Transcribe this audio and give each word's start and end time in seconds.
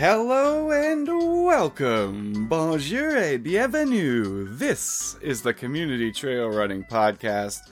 Hello 0.00 0.70
and 0.70 1.06
welcome. 1.06 2.46
Bonjour 2.48 3.18
et 3.18 3.36
bienvenue. 3.36 4.48
This 4.48 5.18
is 5.20 5.42
the 5.42 5.52
Community 5.52 6.10
Trail 6.10 6.48
Running 6.48 6.84
Podcast. 6.84 7.70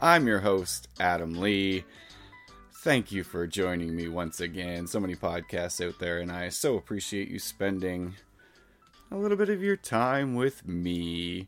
I'm 0.00 0.26
your 0.26 0.40
host, 0.40 0.88
Adam 0.98 1.34
Lee. 1.34 1.84
Thank 2.82 3.12
you 3.12 3.22
for 3.22 3.46
joining 3.46 3.94
me 3.94 4.08
once 4.08 4.40
again. 4.40 4.88
So 4.88 4.98
many 4.98 5.14
podcasts 5.14 5.86
out 5.86 6.00
there, 6.00 6.18
and 6.18 6.32
I 6.32 6.48
so 6.48 6.76
appreciate 6.76 7.28
you 7.28 7.38
spending 7.38 8.16
a 9.12 9.16
little 9.16 9.36
bit 9.36 9.48
of 9.48 9.62
your 9.62 9.76
time 9.76 10.34
with 10.34 10.66
me. 10.66 11.46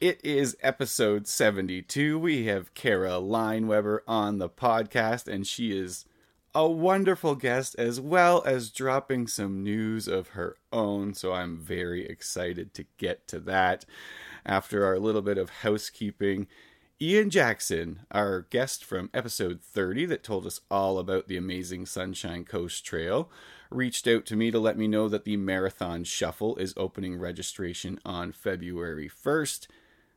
It 0.00 0.24
is 0.24 0.56
episode 0.62 1.26
72. 1.26 2.18
We 2.18 2.46
have 2.46 2.72
Kara 2.72 3.20
Leinweber 3.20 3.98
on 4.08 4.38
the 4.38 4.48
podcast, 4.48 5.28
and 5.28 5.46
she 5.46 5.78
is 5.78 6.06
a 6.56 6.66
wonderful 6.66 7.34
guest 7.34 7.76
as 7.78 8.00
well 8.00 8.42
as 8.46 8.70
dropping 8.70 9.26
some 9.26 9.62
news 9.62 10.08
of 10.08 10.28
her 10.28 10.56
own. 10.72 11.12
So 11.12 11.34
I'm 11.34 11.58
very 11.58 12.06
excited 12.06 12.72
to 12.72 12.86
get 12.96 13.28
to 13.28 13.40
that. 13.40 13.84
After 14.46 14.86
our 14.86 14.98
little 14.98 15.20
bit 15.20 15.36
of 15.36 15.50
housekeeping, 15.50 16.46
Ian 16.98 17.28
Jackson, 17.28 18.06
our 18.10 18.46
guest 18.48 18.86
from 18.86 19.10
episode 19.12 19.60
30 19.60 20.06
that 20.06 20.22
told 20.22 20.46
us 20.46 20.62
all 20.70 20.98
about 20.98 21.28
the 21.28 21.36
amazing 21.36 21.84
Sunshine 21.84 22.46
Coast 22.46 22.86
Trail, 22.86 23.30
reached 23.70 24.08
out 24.08 24.24
to 24.24 24.34
me 24.34 24.50
to 24.50 24.58
let 24.58 24.78
me 24.78 24.88
know 24.88 25.10
that 25.10 25.24
the 25.24 25.36
Marathon 25.36 26.04
Shuffle 26.04 26.56
is 26.56 26.72
opening 26.78 27.18
registration 27.18 28.00
on 28.02 28.32
February 28.32 29.10
1st. 29.10 29.66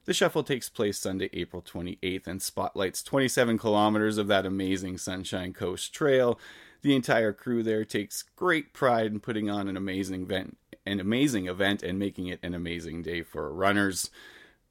The 0.09 0.16
shuffle 0.16 0.41
takes 0.41 0.70
place 0.70 0.98
Sunday, 0.98 1.30
April 1.34 1.62
28th, 1.62 2.26
and 2.26 2.41
spotlights 2.41 3.04
27 3.04 3.59
kilometers 3.59 4.18
of 4.18 4.26
that 4.26 4.44
amazing 4.44 4.98
Sunshine 4.98 5.54
Coast 5.54 5.93
Trail. 5.93 6.40
The 6.82 6.96
entire 6.96 7.32
crew 7.32 7.62
there 7.62 7.85
takes 7.85 8.24
great 8.35 8.74
pride 8.74 9.12
in 9.12 9.20
putting 9.20 9.51
on 9.51 9.68
an 9.68 9.77
amazing 9.77 10.24
event, 10.24 10.57
an 10.84 10.99
amazing 10.99 11.46
event, 11.46 11.84
and 11.84 11.99
making 11.99 12.26
it 12.26 12.40
an 12.41 12.55
amazing 12.55 13.04
day 13.04 13.21
for 13.21 13.54
runners. 13.54 14.10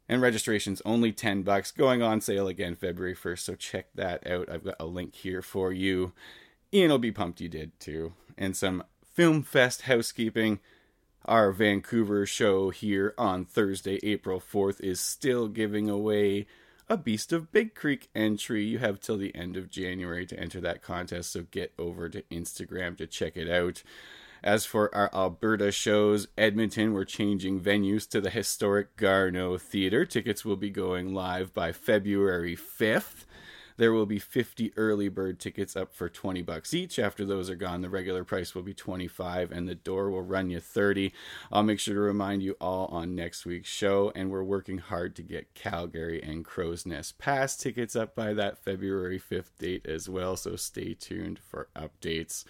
And 0.09 0.21
registration's 0.21 0.83
only 0.85 1.13
10 1.13 1.45
bucks, 1.45 1.71
going 1.71 2.03
on 2.03 2.21
sale 2.21 2.49
again 2.49 2.75
February 2.75 3.15
1st. 3.15 3.39
So 3.39 3.55
check 3.55 3.87
that 3.95 4.27
out. 4.27 4.51
I've 4.51 4.65
got 4.65 4.75
a 4.81 4.87
link 4.87 5.15
here 5.15 5.41
for 5.41 5.73
you. 5.73 6.15
Ian 6.75 6.91
will 6.91 6.99
be 6.99 7.13
pumped 7.13 7.41
you 7.41 7.49
did 7.49 7.79
too. 7.79 8.13
And 8.37 8.57
some 8.57 8.83
Film 9.15 9.45
Fest 9.45 9.83
housekeeping. 9.83 10.59
Our 11.29 11.53
Vancouver 11.53 12.25
show 12.25 12.71
here 12.71 13.13
on 13.19 13.45
Thursday, 13.45 14.01
April 14.03 14.41
4th, 14.41 14.81
is 14.81 14.99
still 14.99 15.47
giving 15.47 15.91
away 15.91 16.47
a 16.89 16.97
Beast 16.97 17.35
of 17.35 17.53
Big 17.53 17.75
Creek 17.75 18.09
entry. 18.15 18.65
You 18.65 18.79
have 18.79 18.99
till 18.99 19.19
the 19.19 19.37
end 19.37 19.55
of 19.55 19.69
January 19.69 20.25
to 20.25 20.41
enter 20.41 20.59
that 20.63 20.81
contest, 20.81 21.33
so 21.33 21.45
get 21.51 21.75
over 21.79 22.09
to 22.09 22.23
Instagram 22.31 22.97
to 22.97 23.07
check 23.07 23.37
it 23.37 23.47
out. 23.47 23.83
As 24.43 24.65
for 24.65 24.95
our 24.95 25.11
Alberta 25.13 25.71
shows, 25.71 26.29
Edmonton, 26.39 26.95
we're 26.95 27.05
changing 27.05 27.61
venues 27.61 28.09
to 28.09 28.23
the 28.23 28.31
historic 28.31 28.97
Garneau 28.97 29.59
Theatre. 29.59 30.07
Tickets 30.07 30.47
will 30.47 30.57
be 30.57 30.71
going 30.71 31.13
live 31.13 31.53
by 31.53 31.73
February 31.73 32.57
5th. 32.57 33.27
There 33.79 33.93
will 33.93 34.07
be 34.07 34.19
50 34.19 34.73
early 34.77 35.09
bird 35.09 35.39
tickets 35.39 35.77
up 35.77 35.95
for 35.95 36.09
20 36.09 36.43
bucks 36.43 36.75
each. 36.75 36.99
After 36.99 37.25
those 37.25 37.49
are 37.49 37.55
gone, 37.55 37.81
the 37.81 37.89
regular 37.89 38.25
price 38.25 38.53
will 38.53 38.63
be 38.63 38.75
25 38.75 39.53
and 39.53 39.69
the 39.69 39.77
door 39.77 40.11
will 40.11 40.23
run 40.23 40.51
you 40.51 40.59
30. 40.59 41.13
I'll 41.53 41.63
make 41.63 41.79
sure 41.79 41.95
to 41.95 42.01
remind 42.01 42.43
you 42.43 42.57
all 42.61 42.87
on 42.87 43.15
next 43.15 43.47
week's 43.47 43.71
show 43.71 44.11
and 44.17 44.31
we're 44.31 44.43
working 44.43 44.79
hard 44.79 45.15
to 45.17 45.23
get 45.23 45.55
Calgary 45.55 46.21
and 46.21 46.45
Crowsnest 46.45 47.19
Pass 47.19 47.57
tickets 47.57 47.95
up 47.95 48.17
by 48.17 48.35
that 48.35 48.59
February 48.59 49.21
5th 49.21 49.57
date 49.61 49.87
as 49.87 50.09
well, 50.09 50.37
so 50.37 50.57
stay 50.57 50.93
tuned 50.95 51.39
for 51.39 51.69
updates. 51.77 52.45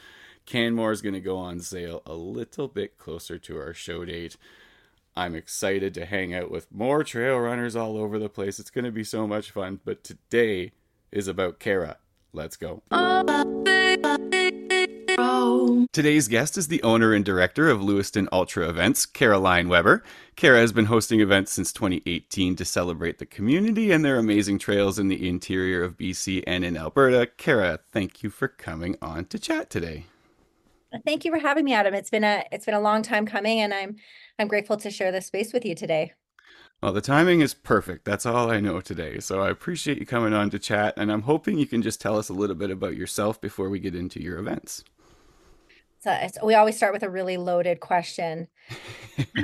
Canmore 0.46 0.92
is 0.92 1.02
going 1.02 1.14
to 1.14 1.20
go 1.20 1.36
on 1.36 1.60
sale 1.60 2.00
a 2.06 2.14
little 2.14 2.68
bit 2.68 2.96
closer 2.96 3.36
to 3.38 3.58
our 3.58 3.74
show 3.74 4.06
date. 4.06 4.38
I'm 5.14 5.34
excited 5.34 5.92
to 5.92 6.06
hang 6.06 6.32
out 6.32 6.50
with 6.50 6.72
more 6.72 7.04
trail 7.04 7.38
runners 7.38 7.76
all 7.76 7.98
over 7.98 8.18
the 8.18 8.30
place. 8.30 8.58
It's 8.58 8.70
going 8.70 8.86
to 8.86 8.90
be 8.90 9.04
so 9.04 9.26
much 9.26 9.50
fun. 9.50 9.80
But 9.84 10.04
today 10.04 10.72
is 11.12 11.28
about 11.28 11.58
Kara. 11.58 11.98
Let's 12.32 12.56
go. 12.56 12.82
Today's 15.92 16.28
guest 16.28 16.56
is 16.56 16.68
the 16.68 16.82
owner 16.82 17.12
and 17.12 17.24
director 17.24 17.68
of 17.68 17.82
Lewiston 17.82 18.28
Ultra 18.30 18.68
Events, 18.68 19.04
Kara 19.06 19.38
Leinweber. 19.38 20.02
Kara 20.36 20.60
has 20.60 20.72
been 20.72 20.84
hosting 20.84 21.20
events 21.20 21.52
since 21.52 21.72
2018 21.72 22.54
to 22.56 22.64
celebrate 22.64 23.18
the 23.18 23.26
community 23.26 23.90
and 23.90 24.04
their 24.04 24.18
amazing 24.18 24.58
trails 24.58 24.98
in 24.98 25.08
the 25.08 25.28
interior 25.28 25.82
of 25.82 25.96
BC 25.96 26.44
and 26.46 26.64
in 26.64 26.76
Alberta. 26.76 27.26
Kara, 27.36 27.80
thank 27.90 28.22
you 28.22 28.30
for 28.30 28.46
coming 28.46 28.96
on 29.02 29.24
to 29.24 29.38
chat 29.38 29.70
today. 29.70 30.04
Thank 31.04 31.24
you 31.24 31.32
for 31.32 31.38
having 31.38 31.64
me, 31.64 31.74
Adam. 31.74 31.94
It's 31.94 32.10
been 32.10 32.24
a 32.24 32.44
it's 32.52 32.64
been 32.64 32.74
a 32.74 32.80
long 32.80 33.02
time 33.02 33.26
coming, 33.26 33.60
and 33.60 33.74
I'm 33.74 33.96
I'm 34.38 34.48
grateful 34.48 34.76
to 34.78 34.90
share 34.90 35.12
this 35.12 35.26
space 35.26 35.52
with 35.52 35.64
you 35.64 35.74
today. 35.74 36.12
Well, 36.80 36.92
the 36.92 37.00
timing 37.00 37.40
is 37.40 37.54
perfect. 37.54 38.04
That's 38.04 38.24
all 38.24 38.50
I 38.52 38.60
know 38.60 38.80
today. 38.80 39.18
So 39.18 39.40
I 39.40 39.50
appreciate 39.50 39.98
you 39.98 40.06
coming 40.06 40.32
on 40.32 40.48
to 40.50 40.60
chat, 40.60 40.94
and 40.96 41.10
I'm 41.10 41.22
hoping 41.22 41.58
you 41.58 41.66
can 41.66 41.82
just 41.82 42.00
tell 42.00 42.16
us 42.16 42.28
a 42.28 42.34
little 42.34 42.54
bit 42.54 42.70
about 42.70 42.96
yourself 42.96 43.40
before 43.40 43.68
we 43.68 43.80
get 43.80 43.96
into 43.96 44.22
your 44.22 44.38
events. 44.38 44.84
So 46.00 46.16
we 46.44 46.54
always 46.54 46.76
start 46.76 46.92
with 46.92 47.02
a 47.02 47.10
really 47.10 47.36
loaded 47.36 47.80
question. 47.80 48.46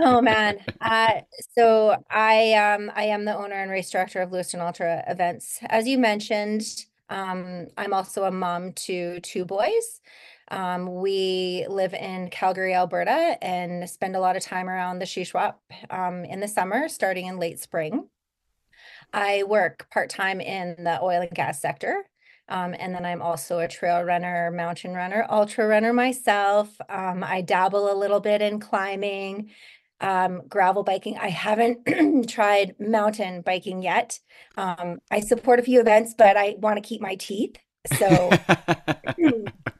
oh 0.01 0.23
man. 0.23 0.61
Uh, 0.81 1.23
so 1.57 1.97
I 2.09 2.55
um 2.55 2.93
I 2.95 3.05
am 3.05 3.25
the 3.25 3.37
owner 3.37 3.57
and 3.57 3.71
race 3.71 3.91
director 3.91 4.21
of 4.21 4.31
Lewiston 4.31 4.61
Ultra 4.61 5.03
Events. 5.09 5.59
As 5.65 5.89
you 5.89 5.99
mentioned, 5.99 6.63
um, 7.11 7.67
I'm 7.77 7.93
also 7.93 8.25
a 8.25 8.31
mom 8.31 8.73
to 8.73 9.19
two 9.21 9.45
boys. 9.45 10.01
Um, 10.49 11.01
we 11.01 11.67
live 11.69 11.95
in 11.95 12.31
Calgary, 12.31 12.75
Alberta, 12.75 13.39
and 13.43 13.89
spend 13.89 14.17
a 14.17 14.21
lot 14.21 14.37
of 14.37 14.43
time 14.43 14.69
around 14.69 14.99
the 14.99 15.05
Shuswap 15.05 15.55
um, 15.91 16.25
in 16.25 16.41
the 16.41 16.49
summer, 16.49 16.89
starting 16.89 17.27
in 17.27 17.39
late 17.39 17.61
spring. 17.61 18.09
I 19.13 19.45
work 19.45 19.89
part 19.91 20.11
time 20.11 20.41
in 20.41 20.77
the 20.79 21.01
oil 21.03 21.23
and 21.23 21.31
gas 21.31 21.61
sector. 21.61 22.05
Um, 22.49 22.75
and 22.79 22.95
then 22.95 23.07
I'm 23.07 23.23
also 23.23 23.61
a 23.61 23.69
trail 23.69 24.03
runner, 24.03 24.51
mountain 24.51 24.93
runner, 24.93 25.27
ultra 25.31 25.67
runner 25.67 25.93
myself. 25.93 26.77
Um, 26.89 27.25
I 27.25 27.41
dabble 27.41 27.91
a 27.91 27.97
little 27.97 28.21
bit 28.21 28.43
in 28.43 28.61
climbing, 28.61 29.51
um, 30.01 30.43
gravel 30.49 30.83
biking. 30.83 31.17
I 31.17 31.29
haven't 31.31 32.29
tried 32.29 32.75
mountain 32.79 33.41
biking 33.41 33.83
yet. 33.83 34.19
Um, 34.59 34.99
I 35.11 35.21
support 35.21 35.59
a 35.59 35.63
few 35.63 35.81
events, 35.81 36.15
but 36.17 36.37
I 36.37 36.57
want 36.59 36.77
to 36.77 36.87
keep 36.87 37.01
my 37.01 37.15
teeth. 37.15 37.57
So 37.99 38.31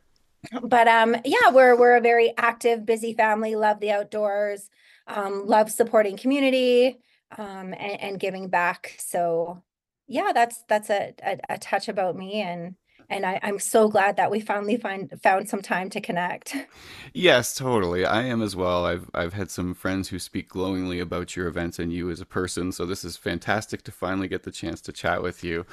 but 0.63 0.89
um 0.89 1.17
yeah 1.25 1.51
we're 1.51 1.77
we're 1.77 1.97
a 1.97 2.01
very 2.01 2.33
active 2.37 2.85
busy 2.87 3.13
family 3.13 3.57
love 3.57 3.81
the 3.81 3.91
outdoors 3.91 4.69
um 5.07 5.47
love 5.47 5.71
supporting 5.71 6.17
community 6.17 6.99
um 7.39 7.75
and, 7.75 8.01
and 8.01 8.21
giving 8.21 8.49
back 8.49 8.95
so 8.99 9.63
yeah 10.07 10.33
that's 10.35 10.63
that's 10.69 10.91
a, 10.91 11.15
a, 11.23 11.39
a 11.51 11.59
touch 11.59 11.89
about 11.89 12.17
me 12.17 12.41
and 12.41 12.75
and 13.11 13.27
I, 13.27 13.39
I'm 13.43 13.59
so 13.59 13.89
glad 13.89 14.17
that 14.17 14.31
we 14.31 14.41
finally 14.41 14.77
find 14.77 15.13
found 15.23 15.49
some 15.49 15.63
time 15.63 15.91
to 15.91 16.01
connect. 16.01 16.57
Yes, 17.13 17.55
totally. 17.55 18.05
I 18.05 18.23
am 18.23 18.43
as 18.43 18.57
well. 18.57 18.87
I've 18.87 19.09
I've 19.15 19.35
had 19.35 19.51
some 19.51 19.75
friends 19.75 20.09
who 20.09 20.19
speak 20.19 20.49
glowingly 20.49 21.01
about 21.01 21.37
your 21.37 21.47
events 21.47 21.79
and 21.79 21.93
you 21.93 22.11
as 22.11 22.21
a 22.21 22.27
person. 22.27 22.73
So 22.73 22.87
this 22.87 23.05
is 23.05 23.17
fantastic 23.17 23.83
to 23.85 23.93
finally 23.93 24.27
get 24.27 24.43
the 24.43 24.51
chance 24.51 24.81
to 24.83 24.93
chat 24.93 25.23
with 25.23 25.45
you. 25.45 25.67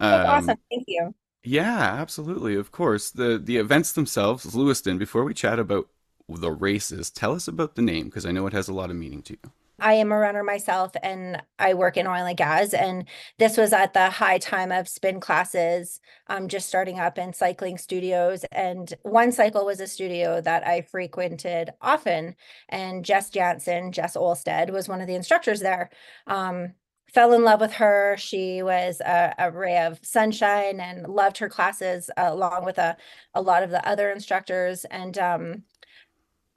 Um, 0.00 0.26
awesome. 0.26 0.58
Thank 0.70 0.84
you. 0.88 1.14
Yeah, 1.42 1.78
absolutely. 2.00 2.54
Of 2.54 2.70
course. 2.72 3.10
The 3.10 3.38
the 3.38 3.56
events 3.56 3.92
themselves, 3.92 4.54
Lewiston, 4.54 4.98
before 4.98 5.24
we 5.24 5.34
chat 5.34 5.58
about 5.58 5.88
the 6.28 6.50
races, 6.52 7.10
tell 7.10 7.32
us 7.34 7.48
about 7.48 7.74
the 7.74 7.82
name 7.82 8.06
because 8.06 8.26
I 8.26 8.32
know 8.32 8.46
it 8.46 8.52
has 8.52 8.68
a 8.68 8.74
lot 8.74 8.90
of 8.90 8.96
meaning 8.96 9.22
to 9.22 9.34
you. 9.42 9.52
I 9.82 9.94
am 9.94 10.12
a 10.12 10.18
runner 10.18 10.42
myself 10.42 10.92
and 11.02 11.42
I 11.58 11.72
work 11.72 11.96
in 11.96 12.06
oil 12.06 12.26
and 12.26 12.36
gas. 12.36 12.74
And 12.74 13.08
this 13.38 13.56
was 13.56 13.72
at 13.72 13.94
the 13.94 14.10
high 14.10 14.36
time 14.36 14.72
of 14.72 14.88
spin 14.88 15.20
classes, 15.20 16.00
um, 16.26 16.48
just 16.48 16.68
starting 16.68 16.98
up 17.00 17.16
in 17.16 17.32
cycling 17.32 17.78
studios. 17.78 18.44
And 18.52 18.92
one 19.02 19.32
cycle 19.32 19.64
was 19.64 19.80
a 19.80 19.86
studio 19.86 20.40
that 20.42 20.66
I 20.66 20.82
frequented 20.82 21.70
often. 21.80 22.36
And 22.68 23.04
Jess 23.06 23.30
Jansen, 23.30 23.92
Jess 23.92 24.16
Olstead, 24.16 24.70
was 24.70 24.88
one 24.88 25.00
of 25.00 25.06
the 25.06 25.14
instructors 25.14 25.60
there. 25.60 25.88
Um, 26.26 26.74
fell 27.12 27.32
in 27.32 27.44
love 27.44 27.60
with 27.60 27.74
her. 27.74 28.16
She 28.18 28.62
was 28.62 29.00
a, 29.00 29.34
a, 29.38 29.50
ray 29.50 29.78
of 29.78 29.98
sunshine 30.02 30.80
and 30.80 31.06
loved 31.06 31.38
her 31.38 31.48
classes 31.48 32.10
uh, 32.16 32.28
along 32.28 32.64
with 32.64 32.78
a, 32.78 32.96
a 33.34 33.42
lot 33.42 33.62
of 33.62 33.70
the 33.70 33.86
other 33.86 34.10
instructors. 34.10 34.84
And 34.86 35.18
um, 35.18 35.62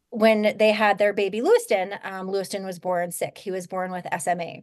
when 0.09 0.55
they 0.57 0.71
had 0.71 0.97
their 0.97 1.13
baby 1.13 1.41
Lewiston, 1.41 1.95
um, 2.03 2.29
Lewiston 2.29 2.65
was 2.65 2.79
born 2.79 3.11
sick. 3.11 3.37
He 3.37 3.51
was 3.51 3.67
born 3.67 3.91
with 3.91 4.05
SMA. 4.19 4.57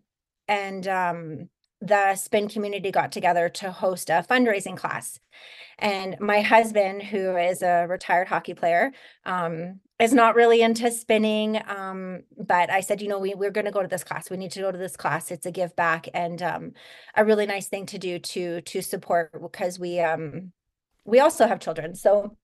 And 0.46 0.86
um, 0.86 1.48
the 1.80 2.14
spin 2.14 2.48
community 2.48 2.90
got 2.90 3.12
together 3.12 3.48
to 3.48 3.70
host 3.70 4.10
a 4.10 4.24
fundraising 4.28 4.76
class. 4.76 5.18
And 5.78 6.16
my 6.20 6.42
husband, 6.42 7.02
who 7.02 7.36
is 7.36 7.62
a 7.62 7.86
retired 7.88 8.28
hockey 8.28 8.52
player, 8.52 8.92
um, 9.24 9.80
is 9.98 10.12
not 10.12 10.34
really 10.34 10.60
into 10.60 10.90
spinning. 10.90 11.60
Um, 11.66 12.22
but 12.36 12.70
I 12.70 12.80
said, 12.80 13.00
you 13.00 13.08
know, 13.08 13.18
we, 13.18 13.34
we're 13.34 13.50
going 13.50 13.64
to 13.64 13.70
go 13.70 13.80
to 13.80 13.88
this 13.88 14.04
class. 14.04 14.30
We 14.30 14.36
need 14.36 14.50
to 14.52 14.60
go 14.60 14.70
to 14.70 14.78
this 14.78 14.96
class. 14.96 15.30
It's 15.30 15.46
a 15.46 15.50
give 15.50 15.74
back 15.76 16.06
and 16.12 16.42
um, 16.42 16.72
a 17.16 17.24
really 17.24 17.46
nice 17.46 17.68
thing 17.68 17.86
to 17.86 17.98
do 17.98 18.18
to 18.18 18.60
to 18.60 18.82
support 18.82 19.32
because 19.40 19.78
we 19.78 20.00
um, 20.00 20.52
we 21.04 21.18
also 21.20 21.46
have 21.46 21.60
children. 21.60 21.94
So 21.94 22.36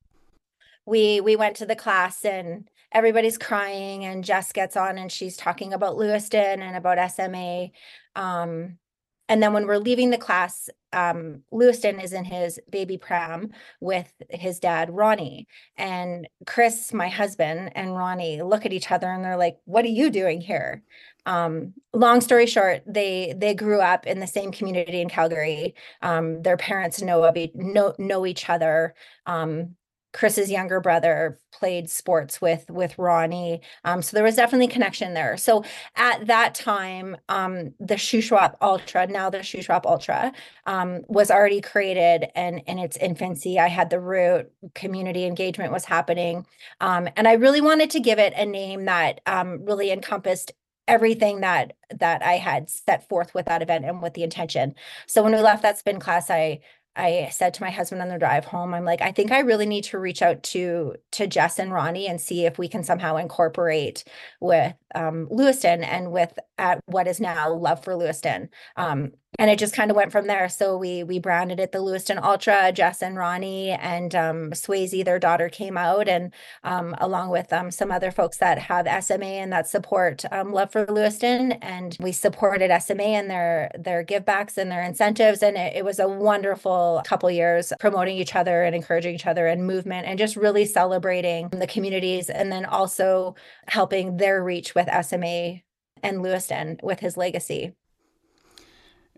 we 0.86 1.20
we 1.20 1.36
went 1.36 1.56
to 1.56 1.66
the 1.66 1.76
class 1.76 2.24
and 2.24 2.68
everybody's 2.92 3.36
crying 3.36 4.04
and 4.04 4.24
Jess 4.24 4.52
gets 4.52 4.76
on 4.76 4.96
and 4.96 5.12
she's 5.12 5.36
talking 5.36 5.74
about 5.74 5.96
Lewiston 5.96 6.62
and 6.62 6.76
about 6.76 7.10
SMA. 7.10 7.68
Um, 8.14 8.78
and 9.28 9.42
then 9.42 9.52
when 9.52 9.66
we're 9.66 9.78
leaving 9.78 10.10
the 10.10 10.18
class, 10.18 10.68
um, 10.92 11.42
Lewiston 11.50 12.00
is 12.00 12.12
in 12.12 12.24
his 12.24 12.60
baby 12.70 12.96
pram 12.96 13.50
with 13.80 14.12
his 14.30 14.60
dad, 14.60 14.90
Ronnie. 14.90 15.48
And 15.76 16.28
Chris, 16.46 16.92
my 16.92 17.08
husband, 17.08 17.72
and 17.74 17.96
Ronnie 17.96 18.42
look 18.42 18.64
at 18.64 18.72
each 18.72 18.90
other 18.90 19.10
and 19.10 19.24
they're 19.24 19.36
like, 19.36 19.58
What 19.64 19.84
are 19.84 19.88
you 19.88 20.10
doing 20.10 20.40
here? 20.40 20.82
Um, 21.26 21.74
long 21.92 22.20
story 22.20 22.46
short, 22.46 22.82
they 22.86 23.34
they 23.36 23.52
grew 23.52 23.80
up 23.80 24.06
in 24.06 24.20
the 24.20 24.26
same 24.28 24.52
community 24.52 25.00
in 25.00 25.08
Calgary. 25.08 25.74
Um, 26.02 26.42
their 26.42 26.56
parents 26.56 27.02
know 27.02 27.24
of 27.24 27.36
know 27.54 27.94
know 27.98 28.26
each 28.26 28.48
other. 28.48 28.94
Um, 29.26 29.74
Chris's 30.16 30.50
younger 30.50 30.80
brother 30.80 31.38
played 31.52 31.90
sports 31.90 32.40
with 32.40 32.64
with 32.70 32.98
Ronnie. 32.98 33.60
Um, 33.84 34.00
so 34.00 34.16
there 34.16 34.24
was 34.24 34.36
definitely 34.36 34.68
connection 34.68 35.12
there. 35.12 35.36
So 35.36 35.62
at 35.94 36.26
that 36.26 36.54
time, 36.54 37.18
um, 37.28 37.74
the 37.78 37.96
Shuswap 37.96 38.56
Ultra, 38.62 39.06
now 39.06 39.28
the 39.28 39.38
Shuswap 39.38 39.84
Ultra, 39.84 40.32
um, 40.64 41.02
was 41.08 41.30
already 41.30 41.60
created 41.60 42.30
and 42.34 42.62
in 42.66 42.78
its 42.78 42.96
infancy. 42.96 43.58
I 43.58 43.68
had 43.68 43.90
the 43.90 44.00
root, 44.00 44.50
community 44.74 45.26
engagement 45.26 45.70
was 45.70 45.84
happening. 45.84 46.46
Um, 46.80 47.08
and 47.16 47.28
I 47.28 47.34
really 47.34 47.60
wanted 47.60 47.90
to 47.90 48.00
give 48.00 48.18
it 48.18 48.32
a 48.34 48.46
name 48.46 48.86
that 48.86 49.20
um, 49.26 49.66
really 49.66 49.90
encompassed 49.90 50.52
everything 50.88 51.40
that 51.40 51.72
that 51.90 52.22
I 52.22 52.34
had 52.34 52.70
set 52.70 53.08
forth 53.08 53.34
with 53.34 53.46
that 53.46 53.62
event 53.62 53.84
and 53.84 54.02
with 54.02 54.14
the 54.14 54.22
intention. 54.22 54.74
So 55.06 55.22
when 55.22 55.32
we 55.32 55.40
left 55.40 55.62
that 55.62 55.78
spin 55.78 56.00
class, 56.00 56.30
I 56.30 56.60
I 56.96 57.28
said 57.30 57.54
to 57.54 57.62
my 57.62 57.70
husband 57.70 58.00
on 58.00 58.08
the 58.08 58.18
drive 58.18 58.46
home, 58.46 58.72
I'm 58.72 58.84
like, 58.84 59.02
I 59.02 59.12
think 59.12 59.30
I 59.30 59.40
really 59.40 59.66
need 59.66 59.84
to 59.84 59.98
reach 59.98 60.22
out 60.22 60.42
to 60.44 60.94
to 61.12 61.26
Jess 61.26 61.58
and 61.58 61.72
Ronnie 61.72 62.08
and 62.08 62.20
see 62.20 62.46
if 62.46 62.58
we 62.58 62.68
can 62.68 62.82
somehow 62.82 63.16
incorporate 63.16 64.04
with 64.40 64.74
um, 64.94 65.28
Lewiston 65.30 65.84
and 65.84 66.10
with 66.10 66.38
at 66.58 66.80
what 66.86 67.06
is 67.06 67.20
now 67.20 67.52
Love 67.52 67.84
for 67.84 67.94
Lewiston. 67.94 68.48
Um, 68.76 69.12
and 69.38 69.50
it 69.50 69.58
just 69.58 69.74
kind 69.74 69.90
of 69.90 69.96
went 69.96 70.12
from 70.12 70.26
there. 70.26 70.48
So 70.48 70.76
we 70.76 71.02
we 71.04 71.18
branded 71.18 71.60
it 71.60 71.72
the 71.72 71.80
Lewiston 71.80 72.18
Ultra. 72.18 72.72
Jess 72.72 73.02
and 73.02 73.16
Ronnie 73.16 73.70
and 73.70 74.14
um, 74.14 74.50
Swayze, 74.52 75.04
their 75.04 75.18
daughter, 75.18 75.48
came 75.48 75.76
out, 75.76 76.08
and 76.08 76.32
um, 76.64 76.94
along 76.98 77.30
with 77.30 77.52
um, 77.52 77.70
some 77.70 77.90
other 77.90 78.10
folks 78.10 78.38
that 78.38 78.58
have 78.58 79.04
SMA 79.04 79.24
and 79.24 79.52
that 79.52 79.68
support 79.68 80.24
um, 80.32 80.52
Love 80.52 80.72
for 80.72 80.86
Lewiston, 80.86 81.52
and 81.52 81.96
we 82.00 82.12
supported 82.12 82.70
SMA 82.82 83.02
and 83.02 83.30
their 83.30 83.70
their 83.78 84.04
givebacks 84.04 84.56
and 84.56 84.70
their 84.70 84.82
incentives, 84.82 85.42
and 85.42 85.56
it, 85.56 85.76
it 85.76 85.84
was 85.84 85.98
a 85.98 86.08
wonderful 86.08 87.02
couple 87.04 87.30
years 87.30 87.72
promoting 87.78 88.16
each 88.16 88.34
other 88.34 88.62
and 88.64 88.74
encouraging 88.74 89.14
each 89.14 89.26
other 89.26 89.46
and 89.46 89.66
movement, 89.66 90.06
and 90.06 90.18
just 90.18 90.36
really 90.36 90.64
celebrating 90.64 91.48
the 91.50 91.66
communities, 91.66 92.30
and 92.30 92.50
then 92.50 92.64
also 92.64 93.34
helping 93.68 94.16
their 94.16 94.42
reach 94.42 94.74
with 94.74 94.88
SMA 95.04 95.60
and 96.02 96.22
Lewiston 96.22 96.78
with 96.82 97.00
his 97.00 97.16
legacy 97.16 97.72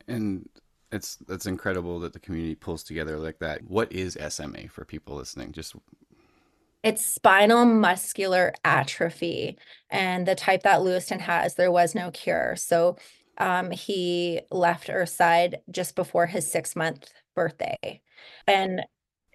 and 0.09 0.49
it's 0.91 1.17
that's 1.17 1.47
incredible 1.47 2.01
that 2.01 2.13
the 2.13 2.19
community 2.19 2.55
pulls 2.55 2.83
together 2.83 3.19
like 3.19 3.39
that. 3.41 3.63
What 3.69 3.93
is 3.93 4.19
SMA 4.29 4.69
for 4.69 4.85
people 4.85 5.17
listening? 5.17 5.53
Just 5.53 5.75
it's 6.83 7.05
spinal 7.05 7.65
muscular 7.65 8.53
atrophy 8.65 9.59
and 9.91 10.27
the 10.27 10.35
type 10.35 10.63
that 10.63 10.83
Lewiston 10.83 11.19
has, 11.19 11.55
there 11.55 11.73
was 11.73 11.95
no 11.95 12.11
cure. 12.11 12.55
So 12.57 12.97
um, 13.39 13.71
he 13.71 14.41
left 14.51 14.89
Earthside 14.89 15.57
just 15.71 15.97
before 15.97 16.27
his 16.27 16.51
six 16.51 16.77
month 16.77 17.11
birthday. 17.35 18.01
And 18.47 18.83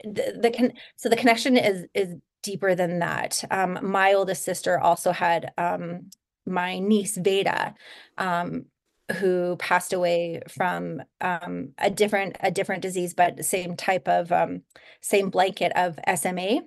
the, 0.03 0.37
the 0.41 0.51
con- 0.51 0.73
so 0.95 1.09
the 1.09 1.15
connection 1.15 1.57
is 1.57 1.85
is 1.93 2.15
deeper 2.41 2.75
than 2.75 2.99
that. 2.99 3.43
Um, 3.51 3.79
my 3.81 4.13
oldest 4.13 4.43
sister 4.43 4.79
also 4.79 5.11
had 5.11 5.51
um, 5.57 6.09
my 6.45 6.79
niece 6.79 7.17
Veda. 7.17 7.73
Um, 8.17 8.65
who 9.13 9.55
passed 9.57 9.93
away 9.93 10.41
from 10.49 11.01
um, 11.21 11.69
a 11.77 11.89
different 11.89 12.37
a 12.41 12.51
different 12.51 12.81
disease, 12.81 13.13
but 13.13 13.43
same 13.45 13.75
type 13.75 14.07
of 14.07 14.31
um, 14.31 14.61
same 15.01 15.29
blanket 15.29 15.71
of 15.75 15.99
SMA. 16.17 16.61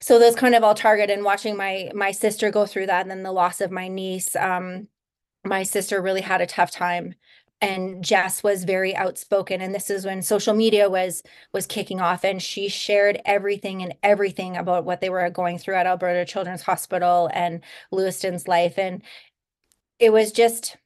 So 0.00 0.18
those 0.18 0.36
kind 0.36 0.54
of 0.54 0.62
all 0.62 0.74
target 0.74 1.10
and 1.10 1.24
watching 1.24 1.56
my 1.56 1.90
my 1.94 2.12
sister 2.12 2.50
go 2.50 2.66
through 2.66 2.86
that, 2.86 3.02
and 3.02 3.10
then 3.10 3.22
the 3.22 3.32
loss 3.32 3.60
of 3.60 3.70
my 3.70 3.88
niece. 3.88 4.36
Um, 4.36 4.88
my 5.44 5.62
sister 5.62 6.00
really 6.00 6.22
had 6.22 6.40
a 6.40 6.46
tough 6.46 6.70
time 6.70 7.14
and 7.60 8.04
Jess 8.04 8.42
was 8.42 8.64
very 8.64 8.94
outspoken 8.94 9.60
and 9.60 9.74
this 9.74 9.88
is 9.88 10.04
when 10.04 10.22
social 10.22 10.54
media 10.54 10.90
was 10.90 11.22
was 11.52 11.66
kicking 11.66 12.00
off 12.00 12.24
and 12.24 12.42
she 12.42 12.68
shared 12.68 13.20
everything 13.24 13.82
and 13.82 13.94
everything 14.02 14.56
about 14.56 14.84
what 14.84 15.00
they 15.00 15.08
were 15.10 15.28
going 15.30 15.58
through 15.58 15.76
at 15.76 15.86
Alberta 15.86 16.24
Children's 16.24 16.62
Hospital 16.62 17.30
and 17.32 17.62
Lewiston's 17.90 18.48
life 18.48 18.78
and 18.78 19.02
it 19.98 20.12
was 20.12 20.32
just 20.32 20.76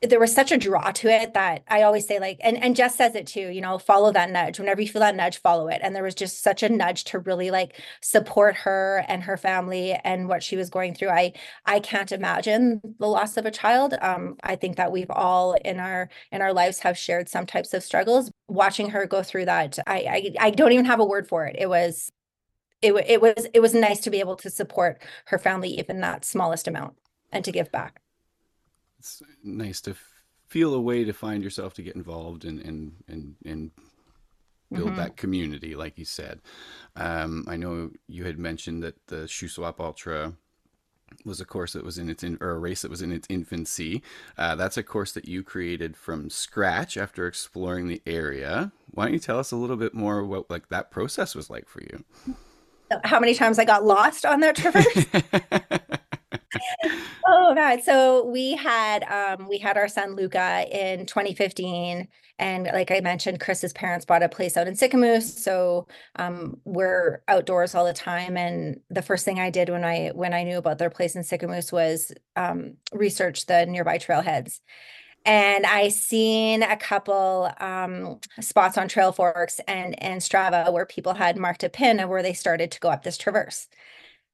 there 0.00 0.20
was 0.20 0.32
such 0.32 0.52
a 0.52 0.56
draw 0.58 0.92
to 0.92 1.08
it 1.08 1.34
that 1.34 1.64
I 1.66 1.82
always 1.82 2.06
say 2.06 2.20
like 2.20 2.38
and 2.40 2.56
and 2.62 2.76
Jess 2.76 2.94
says 2.96 3.16
it 3.16 3.26
too, 3.26 3.48
you 3.48 3.60
know, 3.60 3.78
follow 3.78 4.12
that 4.12 4.30
nudge. 4.30 4.60
Whenever 4.60 4.80
you 4.80 4.88
feel 4.88 5.00
that 5.00 5.16
nudge, 5.16 5.38
follow 5.38 5.66
it. 5.68 5.80
And 5.82 5.94
there 5.94 6.04
was 6.04 6.14
just 6.14 6.40
such 6.42 6.62
a 6.62 6.68
nudge 6.68 7.02
to 7.04 7.18
really 7.18 7.50
like 7.50 7.80
support 8.00 8.54
her 8.58 9.04
and 9.08 9.24
her 9.24 9.36
family 9.36 9.94
and 10.04 10.28
what 10.28 10.42
she 10.44 10.56
was 10.56 10.70
going 10.70 10.94
through. 10.94 11.08
I 11.08 11.32
I 11.66 11.80
can't 11.80 12.12
imagine 12.12 12.80
the 13.00 13.08
loss 13.08 13.36
of 13.36 13.44
a 13.46 13.50
child. 13.50 13.94
Um 14.00 14.36
I 14.44 14.54
think 14.54 14.76
that 14.76 14.92
we've 14.92 15.10
all 15.10 15.54
in 15.54 15.80
our 15.80 16.10
in 16.30 16.42
our 16.42 16.52
lives 16.52 16.78
have 16.80 16.96
shared 16.96 17.28
some 17.28 17.46
types 17.46 17.74
of 17.74 17.82
struggles. 17.82 18.30
Watching 18.46 18.90
her 18.90 19.04
go 19.06 19.22
through 19.24 19.46
that, 19.46 19.78
I 19.86 20.34
I, 20.40 20.46
I 20.46 20.50
don't 20.50 20.72
even 20.72 20.84
have 20.84 21.00
a 21.00 21.04
word 21.04 21.28
for 21.28 21.44
it. 21.46 21.56
It 21.58 21.68
was 21.68 22.12
it, 22.82 22.92
it 23.08 23.20
was 23.20 23.48
it 23.52 23.60
was 23.60 23.74
nice 23.74 24.00
to 24.00 24.10
be 24.10 24.20
able 24.20 24.36
to 24.36 24.50
support 24.50 25.02
her 25.26 25.38
family 25.38 25.70
even 25.70 26.00
that 26.02 26.24
smallest 26.24 26.68
amount 26.68 26.94
and 27.32 27.44
to 27.44 27.52
give 27.52 27.72
back 27.72 28.00
it's 28.98 29.22
nice 29.42 29.80
to 29.82 29.94
feel 30.46 30.74
a 30.74 30.80
way 30.80 31.04
to 31.04 31.12
find 31.12 31.44
yourself 31.44 31.74
to 31.74 31.82
get 31.82 31.94
involved 31.94 32.44
and 32.44 32.60
and 32.60 32.92
and 33.06 33.36
and 33.44 33.70
build 34.72 34.88
mm-hmm. 34.88 34.96
that 34.96 35.16
community, 35.16 35.74
like 35.74 35.98
you 35.98 36.04
said. 36.04 36.40
Um, 36.96 37.44
I 37.48 37.56
know 37.56 37.90
you 38.06 38.24
had 38.24 38.38
mentioned 38.38 38.82
that 38.82 38.94
the 39.06 39.26
Shuswap 39.26 39.80
Ultra 39.80 40.34
was 41.24 41.40
a 41.40 41.44
course 41.44 41.72
that 41.72 41.84
was 41.84 41.98
in 41.98 42.10
its 42.10 42.22
in, 42.22 42.36
or 42.40 42.50
a 42.50 42.58
race 42.58 42.82
that 42.82 42.90
was 42.90 43.02
in 43.02 43.12
its 43.12 43.26
infancy. 43.30 44.02
Uh, 44.36 44.54
that's 44.54 44.76
a 44.76 44.82
course 44.82 45.12
that 45.12 45.26
you 45.26 45.42
created 45.42 45.96
from 45.96 46.28
scratch 46.28 46.96
after 46.96 47.26
exploring 47.26 47.88
the 47.88 48.02
area. 48.06 48.72
Why 48.90 49.04
don't 49.04 49.14
you 49.14 49.18
tell 49.18 49.38
us 49.38 49.52
a 49.52 49.56
little 49.56 49.76
bit 49.76 49.94
more 49.94 50.24
what 50.24 50.50
like 50.50 50.68
that 50.68 50.90
process 50.90 51.34
was 51.34 51.48
like 51.48 51.68
for 51.68 51.80
you? 51.80 52.04
How 53.04 53.20
many 53.20 53.34
times 53.34 53.58
I 53.58 53.64
got 53.64 53.84
lost 53.84 54.24
on 54.24 54.40
that 54.40 54.56
traverse? 54.56 55.06
oh 57.30 57.54
god 57.54 57.82
so 57.82 58.24
we 58.24 58.52
had 58.52 59.04
um 59.04 59.48
we 59.48 59.58
had 59.58 59.76
our 59.76 59.86
son 59.86 60.16
luca 60.16 60.66
in 60.72 61.04
2015 61.04 62.08
and 62.38 62.64
like 62.72 62.90
i 62.90 63.00
mentioned 63.00 63.38
chris's 63.38 63.72
parents 63.74 64.06
bought 64.06 64.22
a 64.22 64.28
place 64.28 64.56
out 64.56 64.66
in 64.66 64.74
sicamous 64.74 65.22
so 65.38 65.86
um 66.16 66.56
we're 66.64 67.22
outdoors 67.28 67.74
all 67.74 67.84
the 67.84 67.92
time 67.92 68.36
and 68.38 68.80
the 68.88 69.02
first 69.02 69.26
thing 69.26 69.38
i 69.38 69.50
did 69.50 69.68
when 69.68 69.84
i 69.84 70.10
when 70.14 70.32
i 70.32 70.42
knew 70.42 70.56
about 70.56 70.78
their 70.78 70.90
place 70.90 71.14
in 71.14 71.22
sicamous 71.22 71.70
was 71.70 72.12
um 72.36 72.74
research 72.92 73.44
the 73.46 73.66
nearby 73.66 73.98
trailheads 73.98 74.60
and 75.24 75.66
I 75.66 75.88
seen 75.88 76.62
a 76.62 76.76
couple 76.76 77.50
um, 77.60 78.20
spots 78.40 78.78
on 78.78 78.88
Trail 78.88 79.12
Forks 79.12 79.60
and 79.66 80.00
and 80.02 80.22
Strava 80.22 80.72
where 80.72 80.86
people 80.86 81.12
had 81.12 81.36
marked 81.36 81.64
a 81.64 81.68
pin 81.68 82.00
of 82.00 82.08
where 82.08 82.22
they 82.22 82.32
started 82.32 82.70
to 82.70 82.80
go 82.80 82.88
up 82.88 83.02
this 83.02 83.18
traverse. 83.18 83.66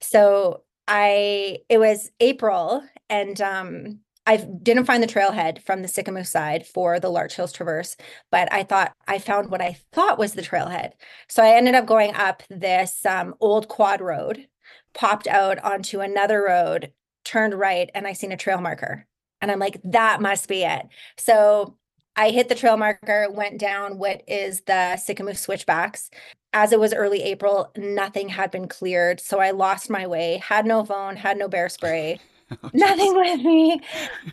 So 0.00 0.62
I 0.86 1.58
it 1.68 1.78
was 1.78 2.10
April 2.20 2.82
and 3.08 3.40
um 3.40 4.00
I 4.26 4.38
didn't 4.38 4.86
find 4.86 5.02
the 5.02 5.06
trailhead 5.06 5.62
from 5.62 5.82
the 5.82 5.88
Sicamous 5.88 6.28
side 6.28 6.66
for 6.66 6.98
the 6.98 7.10
Larch 7.10 7.34
Hills 7.36 7.52
Traverse, 7.52 7.96
but 8.30 8.50
I 8.52 8.62
thought 8.62 8.94
I 9.06 9.18
found 9.18 9.50
what 9.50 9.60
I 9.60 9.76
thought 9.92 10.18
was 10.18 10.32
the 10.32 10.42
trailhead. 10.42 10.92
So 11.28 11.42
I 11.42 11.50
ended 11.50 11.74
up 11.74 11.84
going 11.86 12.14
up 12.14 12.42
this 12.48 13.04
um, 13.04 13.34
old 13.40 13.68
quad 13.68 14.00
road, 14.00 14.46
popped 14.94 15.26
out 15.26 15.58
onto 15.62 16.00
another 16.00 16.42
road, 16.42 16.92
turned 17.24 17.52
right, 17.54 17.90
and 17.94 18.06
I 18.06 18.14
seen 18.14 18.32
a 18.32 18.36
trail 18.36 18.60
marker. 18.60 19.06
And 19.42 19.50
I'm 19.50 19.58
like, 19.58 19.78
that 19.84 20.22
must 20.22 20.48
be 20.48 20.62
it. 20.64 20.86
So 21.18 21.76
I 22.16 22.30
hit 22.30 22.48
the 22.48 22.54
trail 22.54 22.78
marker, 22.78 23.28
went 23.30 23.58
down 23.58 23.98
what 23.98 24.22
is 24.26 24.62
the 24.62 24.96
Sicamous 24.96 25.38
switchbacks. 25.38 26.10
As 26.54 26.72
it 26.72 26.78
was 26.80 26.94
early 26.94 27.22
April, 27.22 27.70
nothing 27.76 28.28
had 28.28 28.50
been 28.50 28.68
cleared. 28.68 29.20
So 29.20 29.40
I 29.40 29.50
lost 29.50 29.90
my 29.90 30.06
way, 30.06 30.38
had 30.38 30.64
no 30.64 30.84
phone, 30.84 31.16
had 31.16 31.36
no 31.36 31.48
bear 31.48 31.68
spray, 31.68 32.20
oh, 32.62 32.70
nothing 32.72 33.14
with 33.14 33.42
me. 33.42 33.80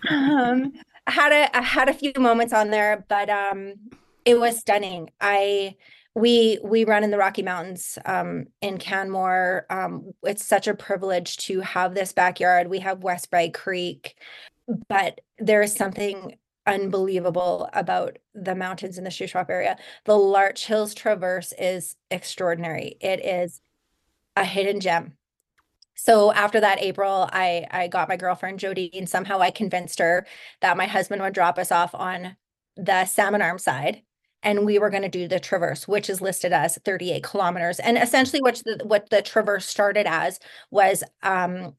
Um, 0.10 0.74
had 1.08 1.32
a 1.32 1.58
I 1.58 1.62
had 1.62 1.90
a 1.90 1.94
few 1.94 2.14
moments 2.18 2.54
on 2.54 2.70
there, 2.70 3.04
but 3.10 3.30
um, 3.30 3.74
it 4.24 4.40
was 4.40 4.60
stunning. 4.60 5.10
I 5.20 5.76
we 6.14 6.60
we 6.64 6.84
run 6.86 7.04
in 7.04 7.12
the 7.12 7.18
Rocky 7.18 7.42
Mountains 7.42 7.98
um, 8.06 8.46
in 8.62 8.78
Canmore. 8.78 9.66
Um, 9.70 10.14
it's 10.24 10.46
such 10.46 10.68
a 10.68 10.74
privilege 10.74 11.38
to 11.38 11.62
have 11.62 11.94
this 11.96 12.14
backyard. 12.14 12.70
We 12.70 12.80
have 12.80 13.04
West 13.04 13.32
Bragg 13.32 13.54
Creek, 13.54 14.16
but 14.90 15.22
there 15.40 15.62
is 15.62 15.74
something 15.74 16.38
unbelievable 16.66 17.70
about 17.74 18.18
the 18.34 18.56
mountains 18.56 18.98
in 18.98 19.04
the 19.04 19.10
Shuswap 19.10 19.50
area. 19.50 19.78
The 20.06 20.18
Larch 20.18 20.66
Hills 20.66 20.94
Traverse 20.94 21.54
is 21.58 21.96
extraordinary. 22.10 22.98
It 23.02 23.24
is 23.26 23.62
a 24.36 24.46
hidden 24.46 24.80
gem. 24.80 25.14
So 25.96 26.32
after 26.34 26.60
that 26.60 26.82
April, 26.82 27.30
I 27.32 27.68
I 27.70 27.88
got 27.88 28.10
my 28.10 28.18
girlfriend 28.18 28.60
Jody 28.60 28.90
and 28.94 29.08
somehow 29.10 29.40
I 29.40 29.52
convinced 29.52 30.00
her 30.00 30.26
that 30.62 30.78
my 30.78 30.88
husband 30.88 31.22
would 31.22 31.34
drop 31.34 31.60
us 31.60 31.72
off 31.72 31.94
on 31.94 32.38
the 32.78 33.06
salmon 33.06 33.42
arm 33.42 33.60
side 33.60 34.02
and 34.44 34.66
we 34.66 34.80
were 34.80 34.90
going 34.90 35.04
to 35.04 35.10
do 35.10 35.28
the 35.28 35.40
traverse 35.40 35.88
which 35.88 36.10
is 36.10 36.22
listed 36.22 36.54
as 36.54 36.78
38 36.84 37.22
kilometers 37.24 37.80
and 37.80 37.98
essentially 37.98 38.42
what 38.42 38.56
the 38.66 38.82
what 38.86 39.10
the 39.10 39.22
traverse 39.22 39.66
started 39.66 40.08
as 40.08 40.40
was 40.72 41.04
um 41.22 41.76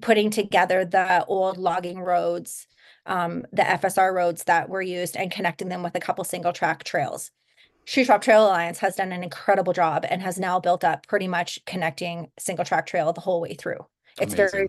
putting 0.00 0.30
together 0.30 0.84
the 0.84 1.24
old 1.24 1.56
logging 1.56 2.00
roads 2.00 2.66
um 3.06 3.44
the 3.52 3.62
FSR 3.62 4.12
roads 4.12 4.44
that 4.44 4.68
were 4.68 4.82
used 4.82 5.16
and 5.16 5.30
connecting 5.30 5.68
them 5.68 5.82
with 5.82 5.94
a 5.94 6.00
couple 6.00 6.24
single 6.24 6.52
track 6.52 6.84
trails 6.84 7.30
Shuswap 7.86 8.20
Trail 8.20 8.46
Alliance 8.46 8.80
has 8.80 8.96
done 8.96 9.12
an 9.12 9.22
incredible 9.22 9.72
job 9.72 10.04
and 10.08 10.20
has 10.20 10.38
now 10.38 10.58
built 10.58 10.82
up 10.82 11.06
pretty 11.06 11.28
much 11.28 11.64
connecting 11.66 12.30
single 12.36 12.64
track 12.64 12.86
trail 12.86 13.12
the 13.12 13.20
whole 13.20 13.40
way 13.40 13.54
through. 13.54 13.78
It's 14.20 14.34
Amazing. 14.34 14.50
very 14.50 14.68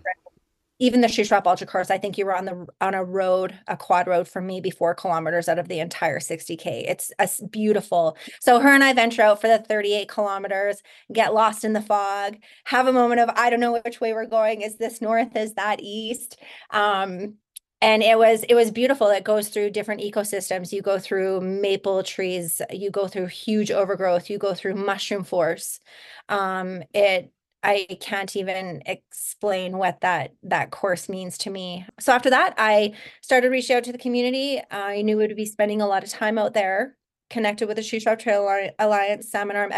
even 0.80 1.00
the 1.00 1.08
Shuswap 1.08 1.46
Ultra 1.46 1.66
course, 1.66 1.90
I 1.90 1.98
think 1.98 2.16
you 2.16 2.24
were 2.24 2.36
on 2.36 2.44
the 2.44 2.66
on 2.80 2.94
a 2.94 3.02
road, 3.02 3.58
a 3.66 3.76
quad 3.76 4.06
road 4.06 4.28
for 4.28 4.40
maybe 4.40 4.70
four 4.70 4.94
kilometers 4.94 5.48
out 5.48 5.58
of 5.58 5.66
the 5.66 5.80
entire 5.80 6.20
60k. 6.20 6.84
It's 6.88 7.10
a 7.18 7.28
beautiful. 7.48 8.16
So 8.40 8.60
her 8.60 8.68
and 8.68 8.84
I 8.84 8.92
venture 8.92 9.22
out 9.22 9.40
for 9.40 9.48
the 9.48 9.58
38 9.58 10.08
kilometers, 10.08 10.80
get 11.12 11.34
lost 11.34 11.64
in 11.64 11.72
the 11.72 11.82
fog, 11.82 12.36
have 12.64 12.86
a 12.86 12.92
moment 12.92 13.20
of 13.20 13.30
I 13.34 13.50
don't 13.50 13.60
know 13.60 13.80
which 13.84 14.00
way 14.00 14.12
we're 14.12 14.26
going. 14.26 14.62
Is 14.62 14.76
this 14.76 15.00
north? 15.00 15.34
Is 15.34 15.54
that 15.54 15.80
east? 15.82 16.40
Um, 16.70 17.34
and 17.80 18.02
it 18.02 18.18
was 18.18 18.44
it 18.48 18.54
was 18.54 18.70
beautiful. 18.70 19.08
It 19.08 19.24
goes 19.24 19.48
through 19.48 19.70
different 19.70 20.00
ecosystems. 20.00 20.72
You 20.72 20.82
go 20.82 20.98
through 20.98 21.40
maple 21.40 22.02
trees. 22.02 22.60
You 22.70 22.90
go 22.90 23.06
through 23.06 23.26
huge 23.26 23.70
overgrowth. 23.70 24.28
You 24.30 24.38
go 24.38 24.54
through 24.54 24.74
mushroom 24.74 25.24
force. 25.24 25.80
Um 26.28 26.82
it 26.94 27.32
i 27.64 27.86
can't 28.00 28.36
even 28.36 28.82
explain 28.86 29.76
what 29.76 30.00
that 30.00 30.32
that 30.44 30.70
course 30.70 31.08
means 31.08 31.38
to 31.38 31.50
me. 31.50 31.86
So 32.00 32.12
after 32.12 32.30
that 32.30 32.54
i 32.58 32.94
started 33.20 33.50
reaching 33.50 33.76
out 33.76 33.84
to 33.84 33.92
the 33.92 33.98
community. 33.98 34.60
I 34.70 35.02
knew 35.02 35.16
would 35.16 35.36
be 35.36 35.46
spending 35.46 35.80
a 35.80 35.86
lot 35.86 36.04
of 36.04 36.10
time 36.10 36.38
out 36.38 36.54
there 36.54 36.96
connected 37.30 37.68
with 37.68 37.76
the 37.76 37.82
Shuswap 37.82 38.18
Trail 38.18 38.70
Alliance, 38.78 39.30
Salmon 39.30 39.56
Arm 39.56 39.72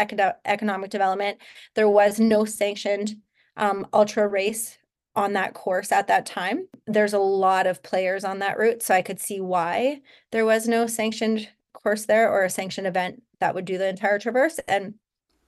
Economic 0.45 0.89
Development. 0.89 1.37
There 1.75 1.89
was 1.89 2.19
no 2.19 2.45
sanctioned 2.45 3.17
um, 3.57 3.85
ultra 3.93 4.27
race 4.27 4.77
on 5.15 5.33
that 5.33 5.53
course 5.53 5.91
at 5.91 6.07
that 6.07 6.25
time. 6.25 6.67
There's 6.87 7.13
a 7.13 7.19
lot 7.19 7.67
of 7.67 7.83
players 7.83 8.23
on 8.23 8.39
that 8.39 8.57
route, 8.57 8.81
so 8.83 8.93
I 8.93 9.01
could 9.01 9.19
see 9.19 9.39
why 9.39 10.01
there 10.31 10.45
was 10.45 10.67
no 10.67 10.87
sanctioned 10.87 11.49
course 11.73 12.05
there 12.05 12.31
or 12.31 12.43
a 12.43 12.49
sanctioned 12.49 12.87
event 12.87 13.23
that 13.39 13.55
would 13.55 13.65
do 13.65 13.77
the 13.77 13.87
entire 13.87 14.19
traverse. 14.19 14.59
And 14.67 14.95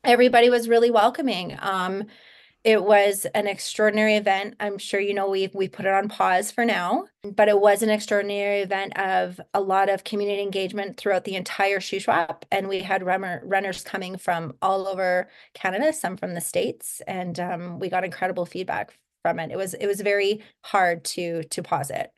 everybody 0.03 0.49
was 0.49 0.67
really 0.67 0.91
welcoming. 0.91 1.57
Um, 1.59 2.05
it 2.63 2.81
was 2.81 3.25
an 3.35 3.45
extraordinary 3.45 4.15
event. 4.15 4.55
I'm 4.59 4.77
sure 4.77 4.99
you 4.99 5.13
know 5.13 5.29
we 5.29 5.49
we 5.53 5.67
put 5.67 5.85
it 5.85 5.93
on 5.93 6.07
pause 6.07 6.49
for 6.49 6.63
now, 6.63 7.07
but 7.23 7.49
it 7.49 7.59
was 7.59 7.81
an 7.81 7.89
extraordinary 7.89 8.61
event 8.61 8.97
of 8.97 9.41
a 9.53 9.59
lot 9.59 9.89
of 9.89 10.05
community 10.05 10.41
engagement 10.41 10.95
throughout 10.95 11.25
the 11.25 11.35
entire 11.35 11.79
Shuswap, 11.79 12.43
and 12.51 12.69
we 12.69 12.79
had 12.79 13.03
runner, 13.03 13.41
runners 13.43 13.83
coming 13.83 14.17
from 14.17 14.53
all 14.61 14.87
over 14.87 15.29
Canada, 15.53 15.91
some 15.91 16.15
from 16.15 16.35
the 16.35 16.41
states, 16.41 17.01
and 17.05 17.37
um, 17.37 17.79
we 17.79 17.89
got 17.89 18.05
incredible 18.05 18.45
feedback 18.45 18.97
from 19.23 19.39
it. 19.39 19.49
It 19.49 19.57
was 19.57 19.73
it 19.73 19.87
was 19.87 20.01
very 20.01 20.43
hard 20.61 21.03
to 21.05 21.43
to 21.45 21.63
pause 21.63 21.89
it. 21.89 22.11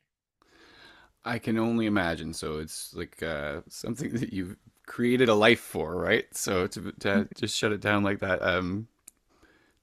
I 1.24 1.38
can 1.38 1.58
only 1.58 1.86
imagine. 1.86 2.34
So 2.34 2.58
it's 2.58 2.92
like 2.94 3.22
uh, 3.22 3.62
something 3.68 4.10
that 4.20 4.34
you've 4.34 4.56
created 4.86 5.30
a 5.30 5.34
life 5.34 5.60
for, 5.60 5.96
right? 5.96 6.26
So 6.32 6.66
to, 6.66 6.80
to 6.80 6.90
mm-hmm. 6.90 7.22
just 7.34 7.56
shut 7.56 7.72
it 7.72 7.80
down 7.80 8.02
like 8.02 8.18
that. 8.18 8.42
Um, 8.42 8.88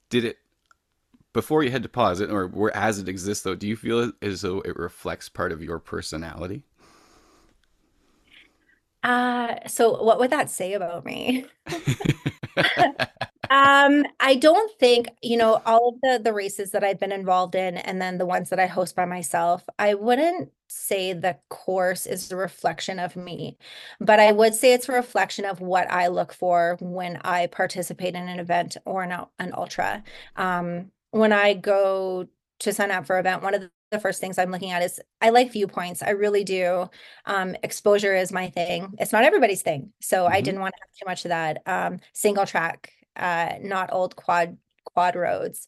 did 0.09 0.25
it 0.25 0.37
before 1.33 1.63
you 1.63 1.71
had 1.71 1.83
to 1.83 1.89
pause 1.89 2.21
it, 2.21 2.29
or 2.29 2.47
where 2.47 2.75
as 2.75 2.99
it 2.99 3.09
exists 3.09 3.43
though? 3.43 3.55
Do 3.55 3.67
you 3.67 3.75
feel 3.75 4.11
as 4.21 4.41
though 4.41 4.61
it 4.61 4.77
reflects 4.77 5.29
part 5.29 5.51
of 5.51 5.63
your 5.63 5.79
personality? 5.79 6.63
Uh, 9.03 9.55
so 9.67 10.01
what 10.01 10.19
would 10.19 10.29
that 10.29 10.49
say 10.49 10.73
about 10.73 11.03
me? 11.03 11.45
Um, 13.93 14.05
I 14.19 14.35
don't 14.35 14.71
think, 14.79 15.09
you 15.21 15.37
know, 15.37 15.61
all 15.65 15.89
of 15.89 16.01
the 16.01 16.21
the 16.23 16.33
races 16.33 16.71
that 16.71 16.83
I've 16.83 16.99
been 16.99 17.11
involved 17.11 17.55
in 17.55 17.77
and 17.77 18.01
then 18.01 18.17
the 18.17 18.25
ones 18.25 18.49
that 18.49 18.59
I 18.59 18.67
host 18.67 18.95
by 18.95 19.05
myself, 19.05 19.63
I 19.79 19.93
wouldn't 19.93 20.51
say 20.67 21.13
the 21.13 21.37
course 21.49 22.05
is 22.05 22.31
a 22.31 22.35
reflection 22.35 22.99
of 22.99 23.15
me, 23.15 23.57
but 23.99 24.19
I 24.19 24.31
would 24.31 24.55
say 24.55 24.73
it's 24.73 24.89
a 24.89 24.93
reflection 24.93 25.45
of 25.45 25.61
what 25.61 25.89
I 25.91 26.07
look 26.07 26.33
for 26.33 26.77
when 26.81 27.17
I 27.23 27.47
participate 27.47 28.15
in 28.15 28.27
an 28.27 28.39
event 28.39 28.77
or 28.85 29.03
an, 29.03 29.25
an 29.39 29.53
ultra. 29.53 30.03
Um, 30.35 30.91
when 31.11 31.31
I 31.31 31.53
go 31.53 32.27
to 32.59 32.73
sign 32.73 32.91
up 32.91 33.05
for 33.05 33.17
an 33.17 33.21
event, 33.21 33.43
one 33.43 33.53
of 33.53 33.69
the 33.91 33.99
first 33.99 34.19
things 34.19 34.39
I'm 34.39 34.51
looking 34.51 34.71
at 34.71 34.81
is 34.81 34.99
I 35.21 35.29
like 35.29 35.51
viewpoints. 35.51 36.01
I 36.01 36.11
really 36.11 36.43
do. 36.43 36.89
Um, 37.25 37.55
exposure 37.61 38.15
is 38.15 38.31
my 38.31 38.49
thing. 38.49 38.95
It's 38.99 39.11
not 39.11 39.23
everybody's 39.23 39.61
thing. 39.61 39.93
So 40.01 40.23
mm-hmm. 40.23 40.33
I 40.33 40.41
didn't 40.41 40.61
want 40.61 40.73
to 40.73 40.81
have 40.81 40.95
too 40.99 41.05
much 41.09 41.25
of 41.25 41.29
that. 41.29 41.61
Um, 41.67 41.99
single 42.13 42.45
track 42.47 42.91
uh, 43.15 43.53
not 43.61 43.91
old 43.91 44.15
quad 44.15 44.57
quad 44.85 45.15
roads. 45.15 45.67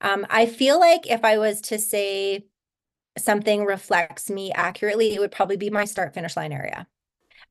Um, 0.00 0.26
I 0.30 0.46
feel 0.46 0.78
like 0.78 1.08
if 1.08 1.24
I 1.24 1.38
was 1.38 1.60
to 1.62 1.78
say 1.78 2.46
something 3.16 3.64
reflects 3.64 4.30
me 4.30 4.52
accurately, 4.52 5.14
it 5.14 5.20
would 5.20 5.30
probably 5.30 5.56
be 5.56 5.70
my 5.70 5.84
start 5.84 6.14
finish 6.14 6.36
line 6.36 6.52
area. 6.52 6.86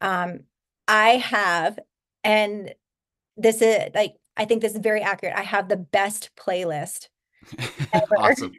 Um, 0.02 0.42
I 0.88 1.18
have, 1.18 1.80
and 2.24 2.74
this 3.38 3.62
is 3.62 3.90
like 3.96 4.16
I 4.36 4.46
think 4.46 4.62
this 4.62 4.74
is 4.74 4.80
very 4.80 5.02
accurate. 5.02 5.36
I 5.36 5.44
have 5.44 5.70
the 5.70 5.78
best 5.78 6.32
playlist. 6.36 7.08
awesome. 8.18 8.54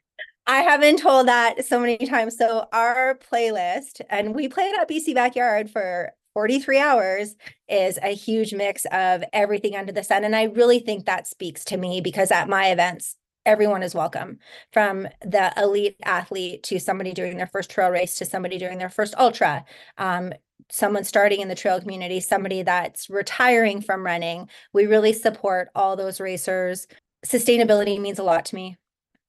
I 0.47 0.59
have 0.59 0.81
been 0.81 0.99
told 0.99 1.29
that 1.29 1.65
so 1.65 1.81
many 1.81 1.97
times. 1.99 2.37
So 2.37 2.67
our 2.73 3.19
playlist, 3.33 4.01
and 4.11 4.35
we 4.35 4.49
played 4.49 4.75
at 4.79 4.89
BC 4.89 5.15
Backyard 5.15 5.71
for 5.71 6.13
43 6.35 6.79
hours 6.79 7.37
is 7.69 7.99
a 8.03 8.15
huge 8.15 8.53
mix 8.53 8.85
of 8.93 9.25
everything 9.33 9.77
under 9.77 9.93
the 9.93 10.05
sun. 10.05 10.25
And 10.25 10.35
I 10.35 10.45
really 10.45 10.81
think 10.81 11.07
that 11.07 11.29
speaks 11.29 11.65
to 11.67 11.77
me 11.77 12.01
because 12.01 12.31
at 12.31 12.49
my 12.49 12.69
events, 12.69 13.17
everyone 13.47 13.83
is 13.83 13.95
welcome 13.95 14.39
from 14.73 15.07
the 15.25 15.53
elite 15.57 15.97
athlete 16.03 16.63
to 16.65 16.81
somebody 16.81 17.13
doing 17.13 17.37
their 17.37 17.47
first 17.47 17.71
trail 17.71 17.91
race 17.91 18.17
to 18.17 18.25
somebody 18.25 18.59
doing 18.59 18.79
their 18.79 18.91
first 18.91 19.15
ultra. 19.17 19.65
Um, 19.97 20.33
someone 20.71 21.05
starting 21.05 21.41
in 21.41 21.49
the 21.49 21.55
trail 21.55 21.81
community, 21.81 22.21
somebody 22.21 22.63
that's 22.63 23.09
retiring 23.11 23.81
from 23.81 24.05
running. 24.05 24.49
We 24.73 24.87
really 24.87 25.13
support 25.13 25.69
all 25.75 25.95
those 25.95 26.21
racers. 26.21 26.87
Sustainability 27.25 28.01
means 28.01 28.19
a 28.19 28.25
lot 28.25 28.47
to 28.47 28.55
me 28.55 28.77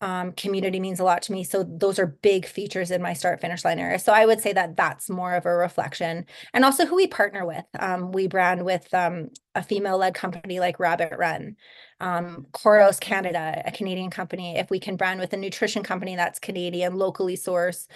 um, 0.02 0.34
community 0.34 0.80
means 0.80 1.00
a 1.00 1.04
lot 1.04 1.22
to 1.24 1.32
me. 1.32 1.44
So 1.44 1.64
those 1.64 2.00
are 2.00 2.06
big 2.06 2.46
features 2.46 2.92
in 2.92 3.02
my 3.02 3.14
start 3.14 3.40
finish 3.40 3.64
line 3.64 3.80
area. 3.80 3.98
So 3.98 4.12
I 4.12 4.26
would 4.26 4.42
say 4.42 4.52
that 4.54 4.76
that's 4.76 5.10
more 5.10 5.34
of 5.34 5.46
a 5.46 5.56
reflection, 5.56 6.26
and 6.54 6.66
also 6.66 6.86
who 6.86 6.96
we 6.96 7.08
partner 7.08 7.46
with. 7.46 7.66
Um, 7.80 8.12
we 8.12 8.28
brand 8.28 8.66
with 8.66 8.94
um, 8.94 9.30
a 9.56 9.64
female 9.64 9.98
led 9.98 10.14
company 10.14 10.60
like 10.60 10.80
Rabbit 10.80 11.14
Run, 11.18 11.56
um, 12.02 12.46
Coros 12.52 13.00
Canada, 13.00 13.62
a 13.66 13.72
Canadian 13.72 14.10
company. 14.10 14.58
If 14.58 14.70
we 14.70 14.80
can 14.80 14.98
brand 14.98 15.22
with 15.22 15.32
a 15.32 15.38
nutrition 15.38 15.82
company 15.82 16.16
that's 16.16 16.40
Canadian, 16.40 16.96
locally 16.96 17.38
sourced, 17.38 17.88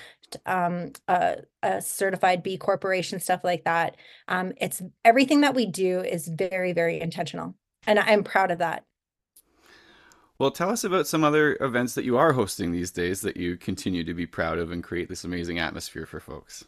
um, 0.45 0.93
a, 1.09 1.37
a, 1.61 1.81
certified 1.81 2.43
B 2.43 2.57
corporation, 2.57 3.19
stuff 3.19 3.43
like 3.43 3.65
that. 3.65 3.97
Um, 4.27 4.53
it's 4.57 4.81
everything 5.03 5.41
that 5.41 5.55
we 5.55 5.65
do 5.65 5.99
is 5.99 6.27
very, 6.29 6.71
very 6.71 7.01
intentional, 7.01 7.55
and 7.85 7.99
I'm 7.99 8.23
proud 8.23 8.51
of 8.51 8.59
that. 8.59 8.85
Well, 10.39 10.51
tell 10.51 10.69
us 10.69 10.86
about 10.86 11.05
some 11.05 11.25
other 11.25 11.58
events 11.60 11.96
that 11.96 12.05
you 12.05 12.17
are 12.17 12.31
hosting 12.31 12.72
these 12.72 12.91
days 12.91 13.19
that 13.22 13.36
you 13.36 13.58
continue 13.58 14.05
to 14.05 14.13
be 14.13 14.25
proud 14.25 14.58
of 14.58 14.72
and 14.72 14.81
create 14.81 15.10
this 15.10 15.25
amazing 15.25 15.60
atmosphere 15.60 16.05
for 16.05 16.22
folks. 16.22 16.63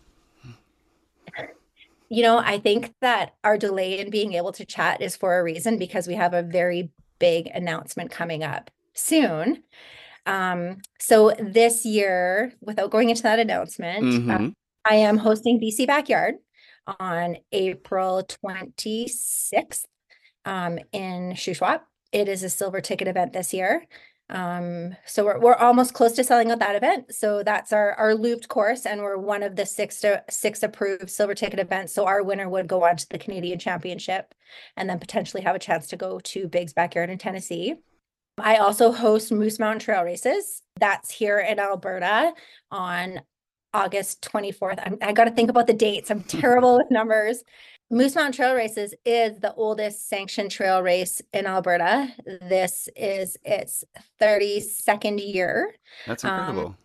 You 2.10 2.24
know, 2.24 2.40
I 2.40 2.60
think 2.60 2.94
that 3.00 3.36
our 3.46 3.58
delay 3.58 4.00
in 4.00 4.10
being 4.10 4.34
able 4.34 4.52
to 4.54 4.66
chat 4.66 5.02
is 5.02 5.16
for 5.16 5.40
a 5.40 5.44
reason 5.44 5.78
because 5.78 6.06
we 6.06 6.16
have 6.16 6.34
a 6.34 6.44
very 6.44 6.92
big 7.20 7.48
announcement 7.48 8.12
coming 8.12 8.44
up 8.44 8.70
soon. 8.94 9.64
Um, 10.26 10.82
so 11.00 11.32
this 11.40 11.86
year, 11.86 12.52
without 12.60 12.92
going 12.92 13.10
into 13.10 13.24
that 13.24 13.40
announcement, 13.40 14.04
mm-hmm. 14.04 14.48
uh, 14.48 14.50
I 14.84 14.96
am 14.96 15.16
hosting 15.16 15.62
BC 15.62 15.88
Backyard 15.88 16.36
on 17.00 17.38
April 17.54 18.28
26th 18.28 19.86
um, 20.44 20.78
in 20.92 21.32
Shuswap 21.32 21.84
it 22.12 22.28
is 22.28 22.44
a 22.44 22.50
silver 22.50 22.82
ticket 22.82 23.08
event 23.08 23.34
this 23.34 23.54
year. 23.54 23.86
Um, 24.30 24.96
so 25.06 25.26
we're, 25.26 25.40
we're 25.40 25.56
almost 25.56 25.94
close 25.94 26.14
to 26.14 26.24
selling 26.24 26.52
out 26.52 26.60
that 26.60 26.76
event. 26.76 27.14
So 27.14 27.44
that's 27.44 27.74
our, 27.74 27.94
our 27.94 28.16
looped 28.16 28.48
course 28.48 28.86
and 28.86 29.02
we're 29.02 29.18
one 29.18 29.44
of 29.44 29.58
the 29.58 29.66
six 29.66 30.00
to 30.02 30.24
six 30.30 30.64
approved 30.64 31.10
silver 31.10 31.36
ticket 31.36 31.60
events. 31.60 31.94
So 31.94 32.06
our 32.06 32.24
winner 32.24 32.48
would 32.48 32.68
go 32.68 32.86
on 32.86 32.96
to 32.96 33.10
the 33.10 33.18
Canadian 33.18 33.60
championship 33.60 34.34
and 34.78 34.90
then 34.90 35.00
potentially 35.00 35.44
have 35.44 35.56
a 35.56 35.60
chance 35.60 35.88
to 35.88 35.98
go 35.98 36.20
to 36.20 36.48
Big's 36.48 36.72
backyard 36.72 37.10
in 37.10 37.18
Tennessee. 37.18 37.76
I 38.38 38.58
also 38.58 38.94
host 38.94 39.34
Moose 39.34 39.60
Mountain 39.60 39.82
Trail 39.82 40.04
Races. 40.04 40.62
That's 40.80 41.12
here 41.12 41.40
in 41.40 41.60
Alberta 41.60 42.34
on 42.72 43.22
August 43.74 44.22
24th. 44.22 44.82
I'm, 44.86 44.98
I 45.02 45.12
got 45.12 45.26
to 45.26 45.32
think 45.32 45.50
about 45.50 45.68
the 45.68 45.74
dates. 45.74 46.10
I'm 46.10 46.24
terrible 46.24 46.78
with 46.78 46.90
numbers. 46.90 47.44
Moose 47.92 48.16
Mountain 48.16 48.32
Trail 48.32 48.56
Races 48.56 48.94
is 49.04 49.38
the 49.40 49.54
oldest 49.56 50.08
sanctioned 50.08 50.50
trail 50.50 50.82
race 50.82 51.22
in 51.34 51.46
Alberta. 51.46 52.08
This 52.26 52.88
is 52.96 53.36
its 53.44 53.84
32nd 54.22 55.20
year. 55.34 55.76
That's 56.08 56.24
incredible. 56.24 56.68
Um, 56.68 56.78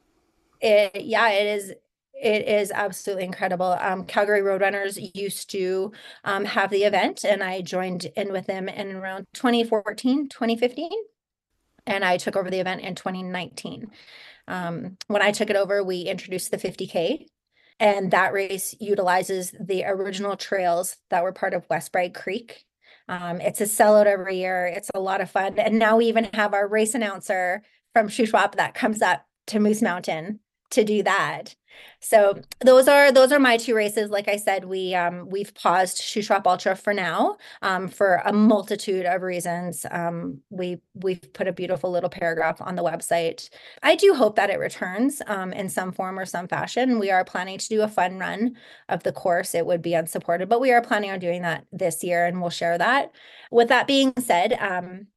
it, 0.60 1.04
yeah, 1.04 1.30
it 1.30 1.46
is. 1.58 1.72
It 2.20 2.48
is 2.48 2.72
absolutely 2.72 3.24
incredible. 3.24 3.76
Um, 3.78 4.04
Calgary 4.04 4.40
Roadrunners 4.40 4.98
used 5.14 5.50
to 5.50 5.92
um, 6.24 6.44
have 6.46 6.70
the 6.70 6.84
event, 6.84 7.24
and 7.24 7.42
I 7.42 7.60
joined 7.60 8.06
in 8.16 8.32
with 8.32 8.46
them 8.46 8.68
in 8.68 8.96
around 8.96 9.26
2014, 9.34 10.30
2015. 10.30 10.90
And 11.86 12.04
I 12.04 12.16
took 12.16 12.34
over 12.34 12.50
the 12.50 12.58
event 12.58 12.80
in 12.80 12.94
2019. 12.94 13.90
Um, 14.48 14.96
when 15.08 15.20
I 15.22 15.30
took 15.30 15.50
it 15.50 15.56
over, 15.56 15.84
we 15.84 16.00
introduced 16.00 16.50
the 16.50 16.56
50K, 16.56 17.26
and 17.78 18.10
that 18.10 18.32
race 18.32 18.74
utilizes 18.80 19.54
the 19.60 19.84
original 19.84 20.36
trails 20.36 20.96
that 21.10 21.22
were 21.22 21.32
part 21.32 21.54
of 21.54 21.68
West 21.68 21.92
Bragg 21.92 22.14
Creek. 22.14 22.64
Um, 23.08 23.40
it's 23.40 23.60
a 23.60 23.64
sellout 23.64 24.06
every 24.06 24.38
year. 24.38 24.66
It's 24.66 24.90
a 24.94 25.00
lot 25.00 25.20
of 25.20 25.30
fun. 25.30 25.58
And 25.58 25.78
now 25.78 25.96
we 25.96 26.06
even 26.06 26.24
have 26.34 26.54
our 26.54 26.66
race 26.66 26.94
announcer 26.94 27.62
from 27.92 28.08
Shuswap 28.08 28.56
that 28.56 28.74
comes 28.74 29.02
up 29.02 29.24
to 29.48 29.60
Moose 29.60 29.82
Mountain 29.82 30.40
to 30.70 30.84
do 30.84 31.02
that. 31.02 31.54
So 32.00 32.40
those 32.60 32.88
are 32.88 33.12
those 33.12 33.32
are 33.32 33.38
my 33.38 33.56
two 33.56 33.74
races. 33.74 34.10
Like 34.10 34.28
I 34.28 34.36
said, 34.36 34.64
we 34.64 34.94
um 34.94 35.28
we've 35.28 35.54
paused 35.54 35.98
Shuswap 35.98 36.46
Ultra 36.46 36.76
for 36.76 36.94
now 36.94 37.36
um 37.62 37.88
for 37.88 38.22
a 38.24 38.32
multitude 38.32 39.06
of 39.06 39.22
reasons. 39.22 39.84
Um 39.90 40.40
we 40.50 40.80
we've 40.94 41.32
put 41.32 41.48
a 41.48 41.52
beautiful 41.52 41.90
little 41.90 42.10
paragraph 42.10 42.60
on 42.60 42.76
the 42.76 42.82
website. 42.84 43.48
I 43.82 43.94
do 43.96 44.14
hope 44.14 44.36
that 44.36 44.50
it 44.50 44.58
returns 44.58 45.20
um 45.26 45.52
in 45.52 45.68
some 45.68 45.92
form 45.92 46.18
or 46.18 46.26
some 46.26 46.48
fashion. 46.48 46.98
We 46.98 47.10
are 47.10 47.24
planning 47.24 47.58
to 47.58 47.68
do 47.68 47.82
a 47.82 47.88
fun 47.88 48.18
run 48.18 48.56
of 48.88 49.02
the 49.02 49.12
course. 49.12 49.54
It 49.54 49.66
would 49.66 49.82
be 49.82 49.94
unsupported, 49.94 50.48
but 50.48 50.60
we 50.60 50.72
are 50.72 50.82
planning 50.82 51.10
on 51.10 51.18
doing 51.18 51.42
that 51.42 51.66
this 51.72 52.02
year 52.04 52.26
and 52.26 52.40
we'll 52.40 52.50
share 52.50 52.78
that. 52.78 53.12
With 53.50 53.68
that 53.68 53.86
being 53.86 54.12
said, 54.18 54.54
um 54.54 55.08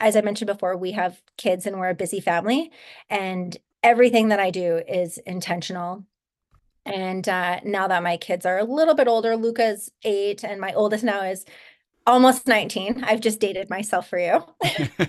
as 0.00 0.16
I 0.16 0.20
mentioned 0.20 0.46
before, 0.46 0.76
we 0.76 0.92
have 0.92 1.20
kids 1.36 1.66
and 1.66 1.78
we're 1.78 1.90
a 1.90 1.94
busy 1.94 2.20
family 2.20 2.70
and 3.10 3.56
everything 3.82 4.28
that 4.28 4.40
I 4.40 4.50
do 4.50 4.82
is 4.88 5.18
intentional. 5.18 6.04
And 6.84 7.28
uh, 7.28 7.60
now 7.64 7.88
that 7.88 8.02
my 8.02 8.16
kids 8.16 8.46
are 8.46 8.58
a 8.58 8.64
little 8.64 8.94
bit 8.94 9.08
older, 9.08 9.36
Luca's 9.36 9.90
eight, 10.04 10.44
and 10.44 10.60
my 10.60 10.72
oldest 10.72 11.04
now 11.04 11.22
is 11.22 11.44
almost 12.06 12.46
19 12.46 13.04
i've 13.04 13.20
just 13.20 13.38
dated 13.38 13.68
myself 13.68 14.08
for 14.08 14.18
you. 14.18 14.42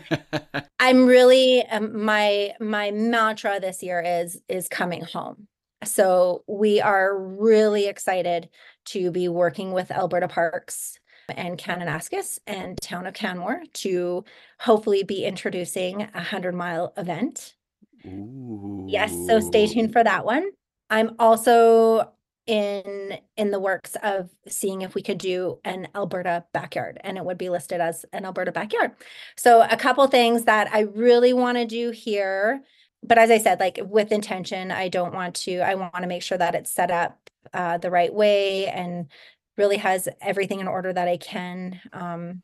I'm 0.80 1.06
really 1.06 1.66
um, 1.68 2.04
my 2.04 2.52
my 2.60 2.92
mantra 2.92 3.60
this 3.60 3.82
year 3.82 4.02
is 4.06 4.42
is 4.50 4.68
coming 4.68 5.04
home. 5.04 5.48
So 5.86 6.44
we 6.46 6.82
are 6.82 7.18
really 7.18 7.88
excited 7.88 8.50
to 8.86 9.12
be 9.12 9.30
working 9.30 9.72
with 9.72 9.92
alberta 9.92 10.28
parks 10.28 11.00
and 11.30 11.58
kananaskis 11.58 12.40
and 12.48 12.78
town 12.82 13.08
of 13.08 13.14
canmore 13.14 13.62
to 13.76 14.26
hopefully 14.60 15.04
be 15.04 15.24
introducing 15.24 16.02
a 16.02 16.10
100 16.16 16.54
mile 16.54 16.94
event 16.98 17.56
Yes, 18.04 19.14
so 19.28 19.40
stay 19.40 19.68
tuned 19.68 19.94
for 19.94 20.04
that 20.04 20.26
one. 20.26 20.50
I'm 20.90 21.16
also 21.20 22.12
in 22.48 23.20
in 23.38 23.52
the 23.52 23.60
works 23.60 23.96
of 24.02 24.30
seeing 24.48 24.82
if 24.82 24.96
we 24.96 25.04
could 25.04 25.20
do 25.20 25.60
an 25.64 25.88
Alberta 25.94 26.44
backyard 26.52 27.00
and 27.04 27.16
it 27.16 27.24
would 27.24 27.38
be 27.38 27.50
listed 27.50 27.80
as 27.80 28.06
an 28.12 28.26
Alberta 28.26 28.52
backyard. 28.52 28.94
So 29.38 29.62
a 29.70 29.78
couple 29.78 30.08
things 30.08 30.46
that 30.46 30.68
I 30.74 30.82
really 30.82 31.32
want 31.32 31.60
to 31.60 31.66
do 31.66 31.92
here, 31.92 32.62
but 33.04 33.20
as 33.20 33.30
I 33.30 33.38
said 33.38 33.60
like 33.60 33.80
with 33.84 34.12
intention, 34.12 34.72
I 34.72 34.90
don't 34.90 35.14
want 35.14 35.36
to 35.36 35.60
I 35.60 35.76
want 35.76 35.98
to 35.98 36.08
make 36.08 36.24
sure 36.24 36.40
that 36.40 36.56
it's 36.56 36.72
set 36.72 36.90
up 36.90 37.30
uh, 37.54 37.78
the 37.78 37.92
right 37.92 38.14
way 38.14 38.68
and 38.68 39.12
really 39.58 39.78
has 39.78 40.10
everything 40.20 40.60
in 40.60 40.68
order 40.68 40.92
that 40.92 41.08
I 41.08 41.18
can 41.18 41.80
um, 41.94 42.42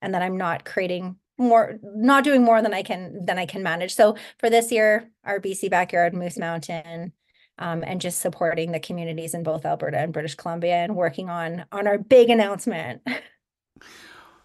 and 0.00 0.14
that 0.14 0.22
I'm 0.22 0.38
not 0.38 0.64
creating 0.64 1.16
more 1.38 1.78
not 1.82 2.24
doing 2.24 2.42
more 2.42 2.62
than 2.62 2.74
I 2.74 2.82
can 2.82 3.24
than 3.26 3.38
I 3.38 3.46
can 3.46 3.62
manage. 3.62 3.94
So 3.94 4.16
for 4.38 4.50
this 4.50 4.70
year, 4.70 5.10
our 5.24 5.40
BC 5.40 5.70
backyard 5.70 6.14
Moose 6.14 6.38
Mountain 6.38 7.12
um, 7.58 7.84
and 7.86 8.00
just 8.00 8.20
supporting 8.20 8.72
the 8.72 8.80
communities 8.80 9.34
in 9.34 9.42
both 9.42 9.64
Alberta 9.64 9.98
and 9.98 10.12
British 10.12 10.34
Columbia 10.34 10.76
and 10.76 10.96
working 10.96 11.28
on 11.30 11.64
on 11.72 11.86
our 11.86 11.98
big 11.98 12.30
announcement. 12.30 13.02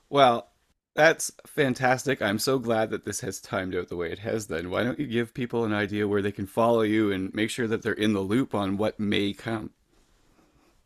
Well, 0.10 0.50
that's 0.96 1.32
fantastic. 1.46 2.22
I'm 2.22 2.40
so 2.40 2.60
glad 2.60 2.90
that 2.90 3.06
this 3.06 3.22
has 3.22 3.40
timed 3.40 3.76
out 3.76 3.90
the 3.90 3.96
way 3.96 4.12
it 4.12 4.20
has 4.20 4.48
then. 4.48 4.70
Why 4.70 4.84
don't 4.84 5.00
you 5.00 5.08
give 5.08 5.34
people 5.34 5.64
an 5.64 5.74
idea 5.74 6.08
where 6.08 6.22
they 6.22 6.32
can 6.32 6.48
follow 6.48 6.82
you 6.82 7.12
and 7.12 7.34
make 7.34 7.50
sure 7.50 7.68
that 7.68 7.84
they're 7.84 7.94
in 7.94 8.14
the 8.14 8.20
loop 8.20 8.56
on 8.56 8.78
what 8.78 9.00
may 9.00 9.34
come? 9.34 9.72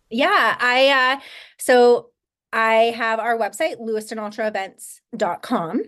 Yeah, 0.10 0.56
I 0.60 0.90
uh 0.90 1.22
so 1.58 2.10
I 2.54 2.94
have 2.96 3.20
our 3.20 3.36
website, 3.36 3.82
lewistonultraevents.com. 3.82 5.82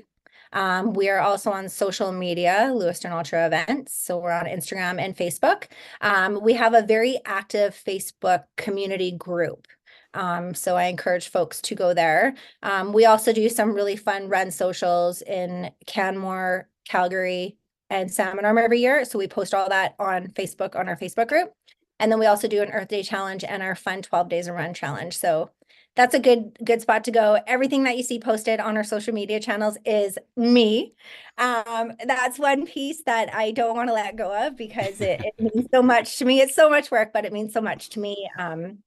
Um, 0.51 0.93
we 0.93 1.09
are 1.09 1.19
also 1.19 1.51
on 1.51 1.69
social 1.69 2.11
media, 2.11 2.71
Lewiston 2.73 3.11
Ultra 3.11 3.45
Events. 3.45 3.93
So 3.93 4.17
we're 4.17 4.31
on 4.31 4.45
Instagram 4.45 4.99
and 4.99 5.15
Facebook. 5.15 5.65
Um, 6.01 6.39
we 6.41 6.53
have 6.53 6.73
a 6.73 6.81
very 6.81 7.19
active 7.23 7.79
Facebook 7.85 8.45
community 8.57 9.11
group. 9.11 9.67
Um, 10.15 10.55
so 10.55 10.75
I 10.75 10.85
encourage 10.85 11.29
folks 11.29 11.61
to 11.61 11.75
go 11.75 11.93
there. 11.93 12.33
Um, 12.63 12.93
we 12.93 13.05
also 13.05 13.31
do 13.31 13.47
some 13.47 13.75
really 13.75 13.95
fun 13.95 14.27
run 14.27 14.49
socials 14.49 15.21
in 15.21 15.69
Canmore, 15.85 16.67
Calgary, 16.87 17.57
and 17.91 18.11
Salmon 18.11 18.45
Arm 18.45 18.57
every 18.57 18.79
year. 18.79 19.05
So 19.05 19.19
we 19.19 19.27
post 19.27 19.53
all 19.53 19.69
that 19.69 19.93
on 19.99 20.29
Facebook 20.29 20.75
on 20.75 20.89
our 20.89 20.97
Facebook 20.97 21.27
group. 21.27 21.53
And 21.99 22.11
then 22.11 22.19
we 22.19 22.25
also 22.25 22.47
do 22.47 22.61
an 22.61 22.71
Earth 22.71 22.87
Day 22.87 23.03
challenge 23.03 23.43
and 23.43 23.61
our 23.61 23.75
fun 23.75 24.01
12 24.01 24.29
days 24.29 24.47
of 24.47 24.55
run 24.55 24.73
challenge. 24.73 25.17
So 25.17 25.51
that's 25.95 26.13
a 26.13 26.19
good 26.19 26.57
good 26.63 26.81
spot 26.81 27.03
to 27.05 27.11
go. 27.11 27.39
Everything 27.47 27.83
that 27.83 27.97
you 27.97 28.03
see 28.03 28.19
posted 28.19 28.59
on 28.59 28.77
our 28.77 28.83
social 28.83 29.13
media 29.13 29.39
channels 29.39 29.77
is 29.85 30.17
me. 30.35 30.93
Um, 31.37 31.93
that's 32.05 32.37
one 32.37 32.65
piece 32.65 33.03
that 33.03 33.33
I 33.33 33.51
don't 33.51 33.75
want 33.75 33.89
to 33.89 33.93
let 33.93 34.15
go 34.15 34.47
of 34.47 34.57
because 34.57 34.99
it, 35.01 35.21
it 35.23 35.33
means 35.55 35.67
so 35.73 35.81
much 35.81 36.17
to 36.17 36.25
me. 36.25 36.41
It's 36.41 36.55
so 36.55 36.69
much 36.69 36.91
work, 36.91 37.13
but 37.13 37.25
it 37.25 37.33
means 37.33 37.53
so 37.53 37.61
much 37.61 37.89
to 37.91 37.99
me. 37.99 38.29
Um, 38.37 38.79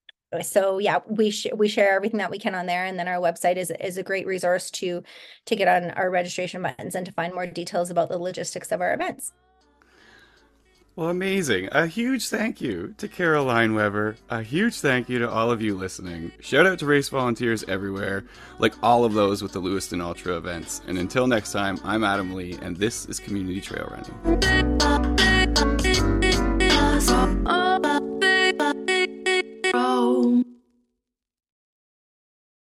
so 0.42 0.78
yeah, 0.78 0.98
we 1.06 1.30
sh- 1.30 1.46
we 1.54 1.68
share 1.68 1.92
everything 1.92 2.18
that 2.18 2.30
we 2.30 2.38
can 2.38 2.54
on 2.54 2.66
there, 2.66 2.84
and 2.84 2.98
then 2.98 3.08
our 3.08 3.16
website 3.16 3.56
is 3.56 3.72
is 3.80 3.96
a 3.96 4.02
great 4.02 4.26
resource 4.26 4.70
to 4.72 5.02
to 5.46 5.56
get 5.56 5.68
on 5.68 5.90
our 5.92 6.10
registration 6.10 6.62
buttons 6.62 6.94
and 6.94 7.06
to 7.06 7.12
find 7.12 7.32
more 7.32 7.46
details 7.46 7.90
about 7.90 8.10
the 8.10 8.18
logistics 8.18 8.70
of 8.70 8.82
our 8.82 8.92
events. 8.92 9.32
Well, 10.98 11.10
amazing. 11.10 11.68
A 11.70 11.86
huge 11.86 12.28
thank 12.28 12.60
you 12.60 12.92
to 12.98 13.06
Kara 13.06 13.38
Leinweber. 13.38 14.16
A 14.30 14.42
huge 14.42 14.80
thank 14.80 15.08
you 15.08 15.20
to 15.20 15.30
all 15.30 15.52
of 15.52 15.62
you 15.62 15.76
listening. 15.76 16.32
Shout 16.40 16.66
out 16.66 16.80
to 16.80 16.86
race 16.86 17.08
volunteers 17.08 17.62
everywhere, 17.68 18.24
like 18.58 18.74
all 18.82 19.04
of 19.04 19.14
those 19.14 19.40
with 19.40 19.52
the 19.52 19.60
Lewiston 19.60 20.00
Ultra 20.00 20.36
events. 20.36 20.82
And 20.88 20.98
until 20.98 21.28
next 21.28 21.52
time, 21.52 21.78
I'm 21.84 22.02
Adam 22.02 22.34
Lee, 22.34 22.58
and 22.62 22.76
this 22.76 23.06
is 23.06 23.20
Community 23.20 23.60
Trail 23.60 23.88
Running. 23.92 24.38